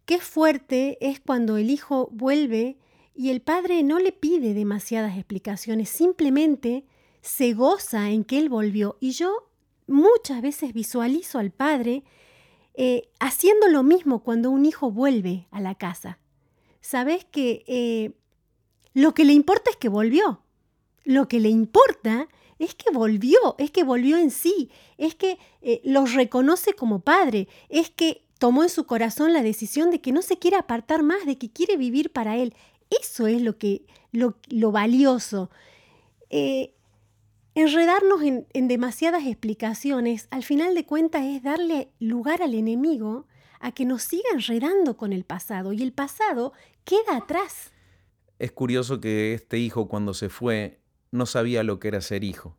Qué 0.06 0.20
fuerte 0.20 0.98
es 1.02 1.20
cuando 1.20 1.58
el 1.58 1.70
hijo 1.70 2.10
vuelve 2.12 2.78
y 3.16 3.30
el 3.30 3.42
padre 3.42 3.82
no 3.84 4.00
le 4.00 4.12
pide 4.12 4.54
demasiadas 4.54 5.16
explicaciones, 5.16 5.90
simplemente 5.90 6.86
se 7.22 7.54
goza 7.54 8.10
en 8.12 8.24
que 8.24 8.38
él 8.38 8.50
volvió. 8.50 8.98
Y 9.00 9.12
yo 9.12 9.50
muchas 9.88 10.42
veces 10.42 10.74
visualizo 10.74 11.40
al 11.40 11.52
padre 11.52 12.04
eh, 12.78 13.10
haciendo 13.20 13.70
lo 13.70 13.84
mismo 13.84 14.22
cuando 14.24 14.52
un 14.52 14.66
hijo 14.66 14.92
vuelve 14.92 15.48
a 15.52 15.62
la 15.62 15.76
casa. 15.76 16.20
Sabes 16.82 17.24
que 17.26 17.64
eh, 17.68 18.12
lo 18.94 19.14
que 19.14 19.26
le 19.26 19.34
importa 19.34 19.72
es 19.72 19.78
que 19.78 19.90
volvió. 19.90 20.42
Lo 21.04 21.28
que 21.28 21.40
le 21.40 21.50
importa 21.50 22.28
es 22.60 22.76
que 22.76 22.92
volvió, 22.92 23.56
es 23.58 23.72
que 23.72 23.84
volvió 23.84 24.18
en 24.18 24.32
sí, 24.32 24.70
es 24.98 25.16
que 25.16 25.38
eh, 25.62 25.82
los 25.84 26.14
reconoce 26.14 26.74
como 26.74 27.00
padre, 27.00 27.48
es 27.70 27.90
que 27.90 28.26
tomó 28.40 28.64
en 28.64 28.70
su 28.70 28.86
corazón 28.86 29.34
la 29.34 29.44
decisión 29.44 29.92
de 29.92 30.02
que 30.02 30.12
no 30.12 30.22
se 30.22 30.38
quiere 30.38 30.58
apartar 30.58 31.04
más, 31.04 31.26
de 31.26 31.38
que 31.38 31.52
quiere 31.52 31.78
vivir 31.78 32.12
para 32.12 32.38
él. 32.38 32.56
Eso 33.02 33.28
es 33.28 33.42
lo 33.42 33.58
que 33.58 33.86
lo, 34.12 34.38
lo 34.50 34.72
valioso. 34.72 35.50
Enredarnos 37.56 38.22
en, 38.22 38.68
demasiadas 38.68 39.26
explicaciones, 39.26 40.28
al 40.30 40.44
final 40.44 40.76
de 40.76 40.86
cuentas, 40.86 41.24
es 41.24 41.42
darle 41.42 41.90
lugar 42.00 42.42
al 42.42 42.54
enemigo 42.54 43.28
a 43.62 43.72
que 43.72 43.86
nos 43.86 44.04
siga 44.04 44.30
enredando 44.34 44.98
con 44.98 45.14
el 45.14 45.24
pasado 45.24 45.74
y 45.74 45.82
el 45.82 45.94
pasado 45.94 46.54
queda 46.84 47.18
atrás. 47.18 47.72
Es 48.38 48.52
curioso 48.52 49.00
que 49.00 49.34
este 49.34 49.58
hijo 49.58 49.88
cuando 49.88 50.14
se 50.14 50.28
fue 50.30 50.82
no 51.12 51.26
sabía 51.26 51.64
lo 51.64 51.80
que 51.80 51.88
era 51.88 52.02
ser 52.02 52.26
hijo, 52.26 52.58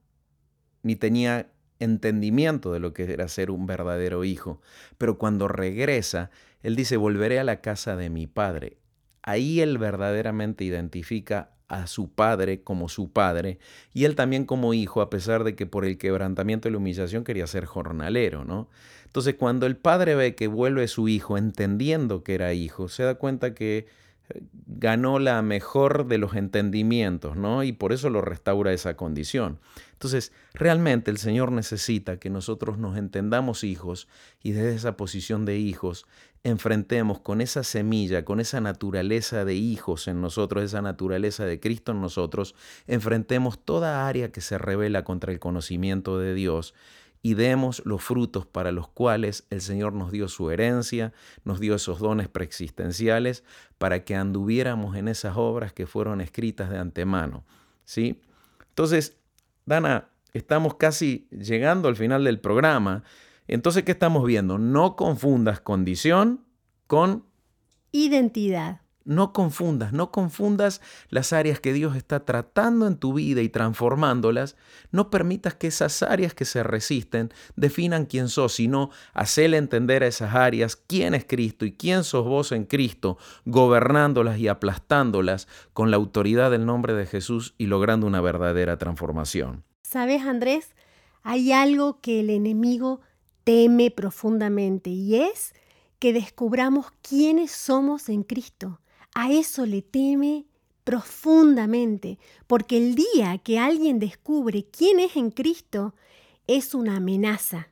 ni 0.83 0.97
tenía 0.97 1.53
entendimiento 1.79 2.73
de 2.73 2.81
lo 2.81 2.95
que 2.95 3.05
era 3.13 3.29
ser 3.29 3.51
un 3.51 3.67
verdadero 3.67 4.25
hijo. 4.25 4.63
Pero 4.97 5.19
cuando 5.19 5.47
regresa, 5.47 6.31
él 6.63 6.75
dice, 6.75 6.97
volveré 6.97 7.39
a 7.39 7.45
la 7.45 7.61
casa 7.61 7.97
de 7.97 8.09
mi 8.09 8.27
padre. 8.27 8.79
Ahí 9.23 9.61
él 9.61 9.77
verdaderamente 9.77 10.65
identifica 10.65 11.56
a 11.69 11.87
su 11.87 12.09
padre 12.09 12.63
como 12.63 12.89
su 12.89 13.11
padre 13.11 13.59
y 13.93 14.05
él 14.05 14.15
también 14.15 14.45
como 14.45 14.75
hijo, 14.75 15.01
a 15.01 15.11
pesar 15.11 15.45
de 15.45 15.55
que 15.55 15.67
por 15.67 15.85
el 15.85 15.99
quebrantamiento 15.99 16.69
y 16.69 16.73
la 16.73 16.79
humillación 16.79 17.25
quería 17.25 17.47
ser 17.47 17.65
jornalero, 17.65 18.45
¿no? 18.45 18.69
Entonces, 19.05 19.35
cuando 19.35 19.67
el 19.67 19.77
padre 19.77 20.15
ve 20.15 20.35
que 20.35 20.47
vuelve 20.47 20.89
su 20.89 21.09
hijo 21.09 21.39
entendiendo 21.39 22.23
que 22.23 22.35
era 22.35 22.53
hijo, 22.53 22.89
se 22.89 23.03
da 23.03 23.15
cuenta 23.15 23.55
que 23.55 23.87
eh, 24.29 24.43
ganó 24.67 25.19
la 25.19 25.41
mejor 25.41 26.07
de 26.07 26.19
los 26.19 26.35
entendimientos, 26.35 27.37
¿no? 27.37 27.63
Y 27.63 27.73
por 27.73 27.93
eso 27.93 28.11
lo 28.11 28.21
restaura 28.21 28.73
esa 28.73 28.97
condición. 28.97 29.59
Entonces, 29.93 30.33
realmente 30.53 31.11
el 31.11 31.17
Señor 31.17 31.51
necesita 31.51 32.19
que 32.19 32.29
nosotros 32.29 32.77
nos 32.77 32.99
entendamos 32.99 33.65
hijos 33.65 34.07
y 34.43 34.53
desde 34.53 34.75
esa 34.75 34.97
posición 34.99 35.47
de 35.47 35.57
hijos 35.57 36.05
enfrentemos 36.45 37.21
con 37.21 37.41
esa 37.41 37.65
semilla, 37.65 38.25
con 38.25 38.41
esa 38.41 38.61
naturaleza 38.61 39.45
de 39.45 39.55
hijos 39.55 40.09
en 40.09 40.21
nosotros, 40.21 40.65
esa 40.65 40.83
naturaleza 40.83 41.45
de 41.45 41.61
Cristo 41.61 41.93
en 41.93 42.01
nosotros, 42.01 42.55
enfrentemos 42.87 43.59
toda 43.65 44.07
área 44.07 44.31
que 44.31 44.41
se 44.41 44.59
revela 44.59 45.05
contra 45.05 45.33
el 45.33 45.39
conocimiento 45.39 46.19
de 46.19 46.35
Dios 46.35 46.75
y 47.23 47.35
demos 47.35 47.83
los 47.85 48.05
frutos 48.05 48.47
para 48.47 48.71
los 48.71 48.87
cuales 48.87 49.47
el 49.51 49.61
Señor 49.61 49.93
nos 49.93 50.13
dio 50.13 50.29
su 50.29 50.51
herencia, 50.51 51.13
nos 51.45 51.59
dio 51.59 51.75
esos 51.75 51.99
dones 51.99 52.29
preexistenciales 52.29 53.43
para 53.79 54.05
que 54.05 54.15
anduviéramos 54.15 54.97
en 54.97 55.09
esas 55.09 55.37
obras 55.37 55.73
que 55.73 55.89
fueron 55.89 56.21
escritas 56.21 56.71
de 56.71 56.79
antemano. 56.79 57.45
¿sí? 57.85 58.21
Entonces, 58.69 59.17
Dana, 59.65 60.09
estamos 60.35 60.77
casi 60.77 61.27
llegando 61.31 61.89
al 61.89 61.97
final 61.97 62.23
del 62.23 62.39
programa. 62.39 63.03
Entonces, 63.49 63.85
¿qué 63.85 63.93
estamos 63.93 64.25
viendo? 64.25 64.59
No 64.59 64.97
confundas 64.97 65.61
condición 65.61 66.45
con 66.87 67.25
Identidad. 67.93 68.83
No 69.07 69.33
confundas, 69.33 69.93
no 69.93 70.11
confundas 70.11 70.81
las 71.11 71.33
áreas 71.33 71.61
que 71.61 71.73
Dios 71.73 71.95
está 71.95 72.25
tratando 72.25 72.89
en 72.89 72.97
tu 72.97 73.15
vida 73.15 73.41
y 73.41 73.49
transformándolas. 73.49 74.57
No 74.91 75.11
permitas 75.11 75.55
que 75.55 75.69
esas 75.69 76.03
áreas 76.03 76.35
que 76.35 76.45
se 76.45 76.65
resisten 76.65 77.33
definan 77.55 78.07
quién 78.07 78.29
sos, 78.29 78.55
sino 78.55 78.91
hacerle 79.15 79.59
entender 79.59 80.03
a 80.03 80.09
esas 80.09 80.35
áreas 80.35 80.75
quién 80.75 81.15
es 81.15 81.25
Cristo 81.25 81.65
y 81.65 81.73
quién 81.73 82.03
sos 82.03 82.27
vos 82.27 82.51
en 82.51 82.65
Cristo, 82.65 83.17
gobernándolas 83.45 84.41
y 84.41 84.49
aplastándolas 84.49 85.47
con 85.73 85.93
la 85.93 85.97
autoridad 85.97 86.51
del 86.51 86.67
nombre 86.67 86.93
de 86.93 87.07
Jesús 87.07 87.55
y 87.59 87.67
logrando 87.67 88.09
una 88.09 88.21
verdadera 88.21 88.77
transformación. 88.77 89.63
¿Sabes, 89.83 90.23
Andrés? 90.23 90.75
Hay 91.23 91.53
algo 91.53 92.01
que 92.01 92.21
el 92.21 92.31
enemigo 92.31 93.01
teme 93.47 93.93
profundamente 93.93 94.91
y 94.91 95.23
es 95.23 95.55
que 96.01 96.13
descubramos 96.13 96.87
quiénes 97.01 97.53
somos 97.53 98.09
en 98.09 98.25
Cristo. 98.25 98.81
A 99.15 99.31
eso 99.31 99.65
le 99.67 99.83
teme 99.83 100.47
profundamente, 100.83 102.19
porque 102.49 102.77
el 102.77 102.97
día 102.97 103.39
que 103.39 103.61
alguien 103.61 104.01
descubre 104.01 104.67
quién 104.77 104.99
es 104.99 105.15
en 105.15 105.31
Cristo 105.31 105.95
es 106.49 106.75
una 106.75 106.97
amenaza 106.97 107.69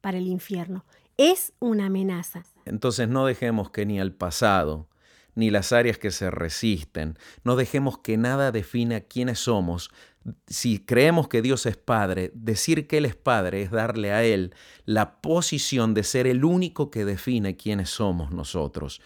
para 0.00 0.18
el 0.18 0.28
infierno, 0.28 0.84
es 1.16 1.52
una 1.58 1.86
amenaza. 1.86 2.44
Entonces 2.64 3.08
no 3.08 3.26
dejemos 3.26 3.70
que 3.70 3.86
ni 3.86 3.98
el 3.98 4.12
pasado, 4.12 4.88
ni 5.34 5.50
las 5.50 5.72
áreas 5.72 5.98
que 5.98 6.12
se 6.12 6.30
resisten, 6.30 7.18
no 7.42 7.56
dejemos 7.56 7.98
que 7.98 8.16
nada 8.16 8.52
defina 8.52 9.00
quiénes 9.00 9.40
somos. 9.40 9.90
Si 10.46 10.78
creemos 10.78 11.28
que 11.28 11.42
Dios 11.42 11.66
es 11.66 11.76
Padre, 11.76 12.30
decir 12.34 12.86
que 12.86 12.98
Él 12.98 13.04
es 13.04 13.16
Padre 13.16 13.62
es 13.62 13.70
darle 13.70 14.12
a 14.12 14.24
Él 14.24 14.54
la 14.84 15.20
posición 15.20 15.94
de 15.94 16.02
ser 16.02 16.26
el 16.26 16.44
único 16.44 16.90
que 16.90 17.04
define 17.04 17.56
quiénes 17.56 17.90
somos 17.90 18.30
nosotros 18.30 19.00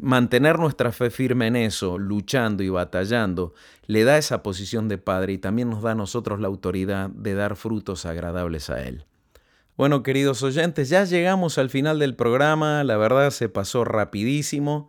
mantener 0.00 0.58
nuestra 0.58 0.92
fe 0.92 1.10
firme 1.10 1.46
en 1.46 1.56
eso, 1.56 1.98
luchando 1.98 2.62
y 2.62 2.68
batallando, 2.68 3.54
le 3.86 4.04
da 4.04 4.18
esa 4.18 4.42
posición 4.42 4.88
de 4.88 4.98
Padre 4.98 5.34
y 5.34 5.38
también 5.38 5.70
nos 5.70 5.82
da 5.82 5.92
a 5.92 5.94
nosotros 5.94 6.40
la 6.40 6.48
autoridad 6.48 7.10
de 7.10 7.34
dar 7.34 7.56
frutos 7.56 8.06
agradables 8.06 8.70
a 8.70 8.82
Él. 8.82 9.04
Bueno, 9.76 10.02
queridos 10.02 10.42
oyentes, 10.42 10.88
ya 10.88 11.04
llegamos 11.04 11.58
al 11.58 11.68
final 11.68 11.98
del 11.98 12.14
programa, 12.14 12.84
la 12.84 12.96
verdad 12.96 13.30
se 13.30 13.48
pasó 13.48 13.84
rapidísimo, 13.84 14.88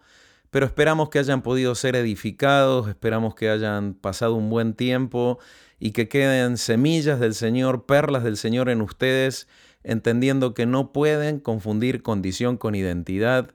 pero 0.51 0.65
esperamos 0.65 1.09
que 1.09 1.19
hayan 1.19 1.41
podido 1.41 1.75
ser 1.75 1.95
edificados, 1.95 2.87
esperamos 2.87 3.35
que 3.35 3.49
hayan 3.49 3.93
pasado 3.93 4.35
un 4.35 4.49
buen 4.49 4.73
tiempo 4.73 5.39
y 5.79 5.91
que 5.91 6.07
queden 6.07 6.57
semillas 6.57 7.19
del 7.19 7.33
Señor, 7.33 7.85
perlas 7.85 8.23
del 8.23 8.37
Señor 8.37 8.69
en 8.69 8.81
ustedes, 8.81 9.47
entendiendo 9.83 10.53
que 10.53 10.65
no 10.65 10.91
pueden 10.91 11.39
confundir 11.39 12.01
condición 12.01 12.57
con 12.57 12.75
identidad, 12.75 13.51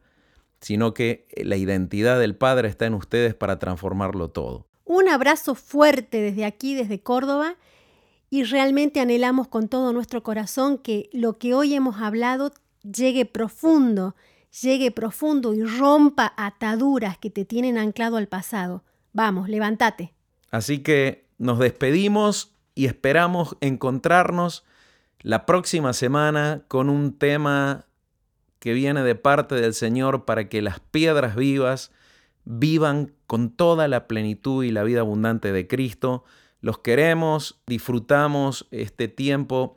sino 0.60 0.94
que 0.94 1.26
la 1.42 1.56
identidad 1.56 2.20
del 2.20 2.36
Padre 2.36 2.68
está 2.68 2.86
en 2.86 2.94
ustedes 2.94 3.34
para 3.34 3.58
transformarlo 3.58 4.28
todo. 4.28 4.66
Un 4.84 5.08
abrazo 5.08 5.54
fuerte 5.54 6.20
desde 6.20 6.44
aquí, 6.44 6.74
desde 6.74 7.00
Córdoba, 7.00 7.56
y 8.28 8.44
realmente 8.44 9.00
anhelamos 9.00 9.48
con 9.48 9.68
todo 9.68 9.92
nuestro 9.92 10.22
corazón 10.22 10.78
que 10.78 11.08
lo 11.12 11.38
que 11.38 11.54
hoy 11.54 11.74
hemos 11.74 12.00
hablado 12.00 12.52
llegue 12.82 13.24
profundo, 13.26 14.14
llegue 14.62 14.90
profundo 14.90 15.54
y 15.54 15.62
rompa 15.62 16.32
ataduras 16.36 17.18
que 17.18 17.30
te 17.30 17.44
tienen 17.44 17.78
anclado 17.78 18.16
al 18.16 18.28
pasado. 18.28 18.84
Vamos, 19.12 19.48
levántate. 19.48 20.14
Así 20.50 20.80
que 20.80 21.26
nos 21.38 21.58
despedimos 21.58 22.54
y 22.74 22.86
esperamos 22.86 23.56
encontrarnos 23.60 24.64
la 25.20 25.46
próxima 25.46 25.92
semana 25.92 26.62
con 26.68 26.88
un 26.88 27.18
tema 27.18 27.86
que 28.58 28.72
viene 28.72 29.02
de 29.02 29.14
parte 29.14 29.54
del 29.54 29.74
Señor 29.74 30.24
para 30.24 30.48
que 30.48 30.62
las 30.62 30.80
piedras 30.80 31.34
vivas 31.36 31.92
vivan 32.44 33.12
con 33.26 33.50
toda 33.50 33.88
la 33.88 34.06
plenitud 34.06 34.64
y 34.64 34.70
la 34.70 34.82
vida 34.82 35.00
abundante 35.00 35.52
de 35.52 35.66
Cristo. 35.66 36.24
Los 36.60 36.78
queremos, 36.78 37.60
disfrutamos 37.66 38.66
este 38.70 39.08
tiempo 39.08 39.76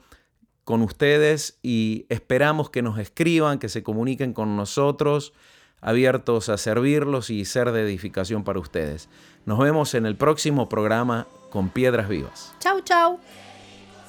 con 0.64 0.82
ustedes 0.82 1.57
y 1.61 2.05
esperamos 2.09 2.70
que 2.70 2.82
nos 2.82 2.99
escriban, 2.99 3.59
que 3.59 3.70
se 3.70 3.84
comuniquen 3.84 4.34
con 4.34 4.55
nosotros, 4.55 5.34
abiertos 5.82 6.49
a 6.49 6.57
servirlos 6.57 7.30
y 7.30 7.45
ser 7.45 7.72
de 7.72 7.82
edificación 7.82 8.43
para 8.43 8.59
ustedes. 8.59 9.09
Nos 9.45 9.59
vemos 9.59 9.93
en 9.93 10.05
el 10.05 10.16
próximo 10.16 10.70
programa 10.70 11.28
con 11.49 11.70
Piedras 11.70 12.07
Vivas. 12.07 12.53
Chau, 12.59 12.82
chau. 12.82 13.20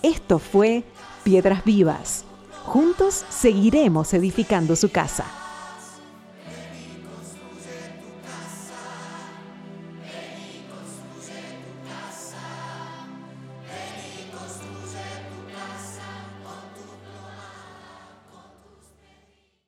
Esto 0.03 0.39
fue 0.39 0.85
Piedras 1.25 1.65
Vivas 1.65 2.25
Juntos 2.65 3.27
seguiremos 3.29 4.15
edificando 4.15 4.75
su 4.75 4.91
casa. 4.91 5.44